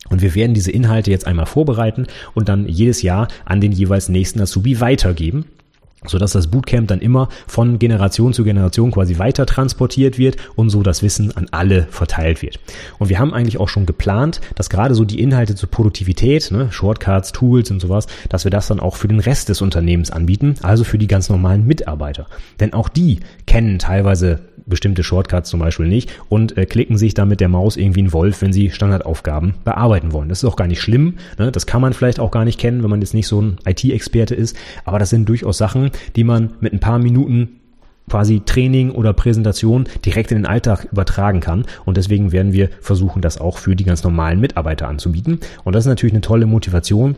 [0.09, 4.09] Und wir werden diese Inhalte jetzt einmal vorbereiten und dann jedes Jahr an den jeweils
[4.09, 5.45] nächsten Azubi weitergeben
[6.07, 10.71] so dass das Bootcamp dann immer von Generation zu Generation quasi weiter transportiert wird und
[10.71, 12.59] so das Wissen an alle verteilt wird.
[12.97, 16.71] Und wir haben eigentlich auch schon geplant, dass gerade so die Inhalte zur Produktivität, ne,
[16.71, 20.55] Shortcuts, Tools und sowas, dass wir das dann auch für den Rest des Unternehmens anbieten,
[20.63, 22.25] also für die ganz normalen Mitarbeiter.
[22.59, 27.27] Denn auch die kennen teilweise bestimmte Shortcuts zum Beispiel nicht und äh, klicken sich dann
[27.27, 30.29] mit der Maus irgendwie einen Wolf, wenn sie Standardaufgaben bearbeiten wollen.
[30.29, 31.15] Das ist auch gar nicht schlimm.
[31.37, 31.51] Ne?
[31.51, 34.35] Das kann man vielleicht auch gar nicht kennen, wenn man jetzt nicht so ein IT-Experte
[34.35, 34.55] ist.
[34.85, 37.61] Aber das sind durchaus Sachen, die man mit ein paar Minuten
[38.09, 41.65] quasi Training oder Präsentation direkt in den Alltag übertragen kann.
[41.85, 45.39] Und deswegen werden wir versuchen, das auch für die ganz normalen Mitarbeiter anzubieten.
[45.63, 47.15] Und das ist natürlich eine tolle Motivation,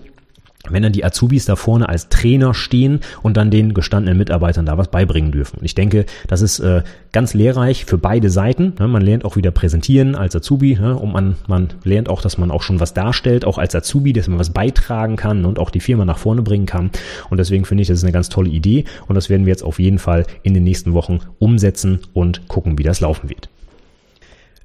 [0.70, 4.78] wenn dann die Azubis da vorne als Trainer stehen und dann den gestandenen Mitarbeitern da
[4.78, 5.60] was beibringen dürfen.
[5.60, 8.74] Und ich denke, das ist äh, ganz lehrreich für beide Seiten.
[8.80, 8.88] Ne?
[8.88, 10.96] Man lernt auch wieder präsentieren als Azubi ne?
[10.96, 14.30] und man, man lernt auch, dass man auch schon was darstellt, auch als Azubi, dass
[14.30, 16.92] man was beitragen kann und auch die Firma nach vorne bringen kann.
[17.30, 19.64] Und deswegen finde ich, das ist eine ganz tolle Idee und das werden wir jetzt
[19.64, 23.50] auf jeden Fall in den nächsten Wochen umsetzen und gucken, wie das laufen wird.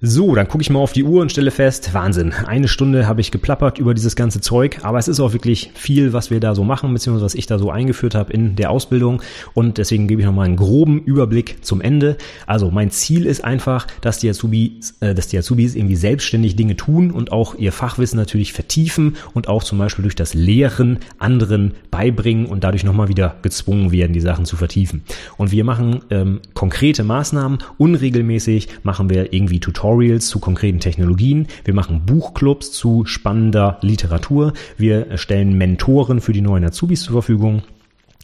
[0.01, 3.20] So, dann gucke ich mal auf die Uhr und stelle fest, Wahnsinn, eine Stunde habe
[3.20, 6.55] ich geplappert über dieses ganze Zeug, aber es ist auch wirklich viel, was wir da
[6.55, 9.22] so machen, beziehungsweise was ich da so eingeführt habe in der Ausbildung
[9.55, 12.16] und deswegen gebe ich nochmal einen groben Überblick zum Ende.
[12.46, 16.76] Also mein Ziel ist einfach, dass die Azubis, äh, dass die Azubis irgendwie selbstständig Dinge
[16.76, 21.74] tun und auch ihr Fachwissen natürlich vertiefen und auch zum Beispiel durch das Lehren anderen
[21.90, 25.03] beibringen und dadurch nochmal wieder gezwungen werden, die Sachen zu vertiefen.
[25.38, 31.47] Und wir machen ähm, konkrete Maßnahmen, unregelmäßig machen wir irgendwie Tutorials Tutorials zu konkreten Technologien.
[31.64, 34.53] Wir machen Buchclubs zu spannender Literatur.
[34.76, 37.62] Wir stellen Mentoren für die neuen Azubis zur Verfügung.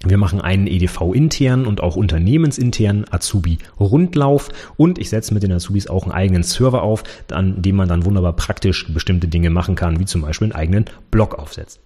[0.05, 6.03] Wir machen einen EDV-internen und auch unternehmensinternen Azubi-Rundlauf und ich setze mit den Azubis auch
[6.03, 7.03] einen eigenen Server auf,
[7.33, 10.85] an dem man dann wunderbar praktisch bestimmte Dinge machen kann, wie zum Beispiel einen eigenen
[11.11, 11.81] Blog aufsetzen.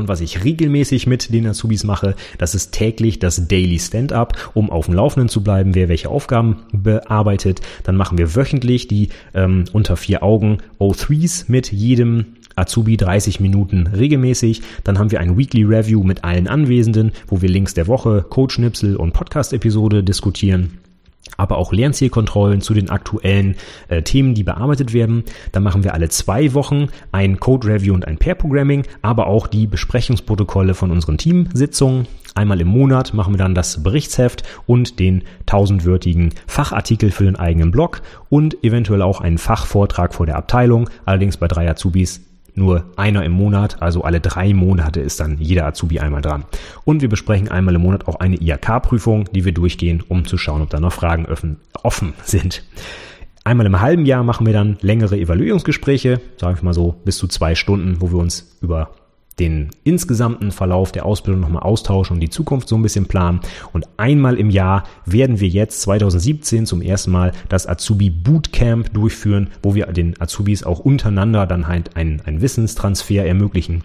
[0.00, 4.70] Und was ich regelmäßig mit den Azubis mache, das ist täglich das Daily Stand-up, um
[4.70, 7.60] auf dem Laufenden zu bleiben, wer welche Aufgaben bearbeitet.
[7.84, 12.24] Dann machen wir wöchentlich die ähm, unter vier Augen O3s mit jedem
[12.56, 14.62] Azubi 30 Minuten regelmäßig.
[14.84, 18.96] Dann haben wir ein Weekly Review mit allen Anwesenden, wo wir Links der Woche, Codeschnipsel
[18.96, 20.78] und Podcast-Episode diskutieren
[21.36, 23.56] aber auch Lernzielkontrollen zu den aktuellen
[23.88, 25.24] äh, Themen, die bearbeitet werden.
[25.52, 29.46] Dann machen wir alle zwei Wochen ein Code Review und ein Pair Programming, aber auch
[29.46, 32.06] die Besprechungsprotokolle von unseren Teamsitzungen.
[32.34, 37.72] Einmal im Monat machen wir dann das Berichtsheft und den tausendwörtigen Fachartikel für den eigenen
[37.72, 40.88] Blog und eventuell auch einen Fachvortrag vor der Abteilung.
[41.04, 42.20] Allerdings bei drei Azubis
[42.60, 46.44] nur einer im Monat, also alle drei Monate ist dann jeder Azubi einmal dran.
[46.84, 50.62] Und wir besprechen einmal im Monat auch eine IHK-Prüfung, die wir durchgehen, um zu schauen,
[50.62, 51.26] ob da noch Fragen
[51.82, 52.62] offen sind.
[53.42, 57.26] Einmal im halben Jahr machen wir dann längere Evaluierungsgespräche, sagen wir mal so bis zu
[57.26, 58.90] zwei Stunden, wo wir uns über
[59.40, 63.40] den insgesamten Verlauf der Ausbildung nochmal austauschen und die Zukunft so ein bisschen planen.
[63.72, 69.48] Und einmal im Jahr werden wir jetzt 2017 zum ersten Mal das Azubi Bootcamp durchführen,
[69.62, 73.82] wo wir den Azubis auch untereinander dann halt einen, einen Wissenstransfer ermöglichen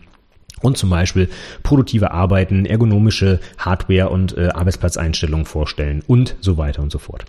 [0.62, 1.30] und zum Beispiel
[1.64, 7.26] produktive Arbeiten, ergonomische Hardware und äh, Arbeitsplatzeinstellungen vorstellen und so weiter und so fort.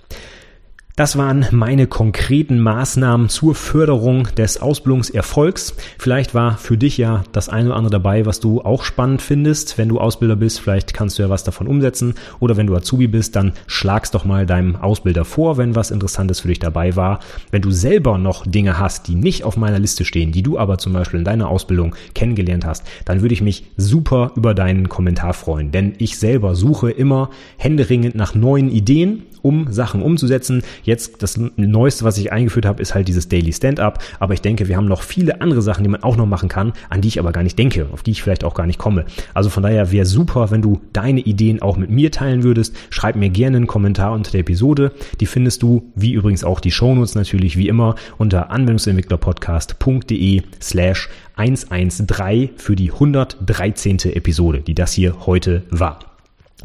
[0.96, 5.74] Das waren meine konkreten Maßnahmen zur Förderung des Ausbildungserfolgs.
[5.98, 9.76] Vielleicht war für dich ja das eine oder andere dabei, was du auch spannend findest.
[9.76, 12.14] Wenn du Ausbilder bist, vielleicht kannst du ja was davon umsetzen.
[12.40, 16.40] Oder wenn du Azubi bist, dann schlag's doch mal deinem Ausbilder vor, wenn was Interessantes
[16.40, 17.20] für dich dabei war.
[17.50, 20.78] Wenn du selber noch Dinge hast, die nicht auf meiner Liste stehen, die du aber
[20.78, 25.34] zum Beispiel in deiner Ausbildung kennengelernt hast, dann würde ich mich super über deinen Kommentar
[25.34, 25.72] freuen.
[25.72, 27.28] Denn ich selber suche immer
[27.58, 30.62] händeringend nach neuen Ideen um Sachen umzusetzen.
[30.82, 34.02] Jetzt das Neueste, was ich eingeführt habe, ist halt dieses Daily Stand-up.
[34.18, 36.72] Aber ich denke, wir haben noch viele andere Sachen, die man auch noch machen kann,
[36.90, 39.04] an die ich aber gar nicht denke, auf die ich vielleicht auch gar nicht komme.
[39.34, 42.74] Also von daher wäre super, wenn du deine Ideen auch mit mir teilen würdest.
[42.90, 44.92] Schreib mir gerne einen Kommentar unter der Episode.
[45.20, 52.50] Die findest du, wie übrigens auch die Shownotes natürlich, wie immer, unter anwendungsentwicklerpodcast.de slash 113
[52.56, 53.98] für die 113.
[54.14, 56.05] Episode, die das hier heute war.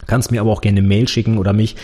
[0.07, 1.75] Kannst mir aber auch gerne Mail schicken oder mich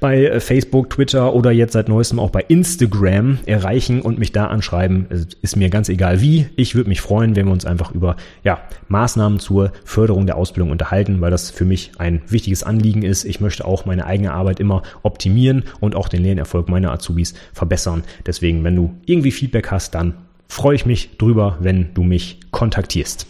[0.00, 4.46] bei äh, Facebook, Twitter oder jetzt seit neuestem auch bei Instagram erreichen und mich da
[4.46, 5.06] anschreiben.
[5.42, 6.46] Ist mir ganz egal wie.
[6.56, 10.70] Ich würde mich freuen, wenn wir uns einfach über ja, Maßnahmen zur Förderung der Ausbildung
[10.70, 13.24] unterhalten, weil das für mich ein wichtiges Anliegen ist.
[13.24, 18.04] Ich möchte auch meine eigene Arbeit immer optimieren und auch den Lernerfolg meiner Azubis verbessern.
[18.26, 20.14] Deswegen, wenn du irgendwie Feedback hast, dann
[20.48, 23.26] freue ich mich drüber, wenn du mich kontaktierst.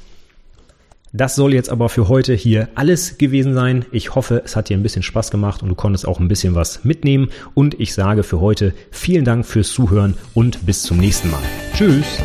[1.16, 3.84] Das soll jetzt aber für heute hier alles gewesen sein.
[3.92, 6.56] Ich hoffe, es hat dir ein bisschen Spaß gemacht und du konntest auch ein bisschen
[6.56, 7.30] was mitnehmen.
[7.54, 11.42] Und ich sage für heute vielen Dank fürs Zuhören und bis zum nächsten Mal.
[11.72, 12.18] Tschüss!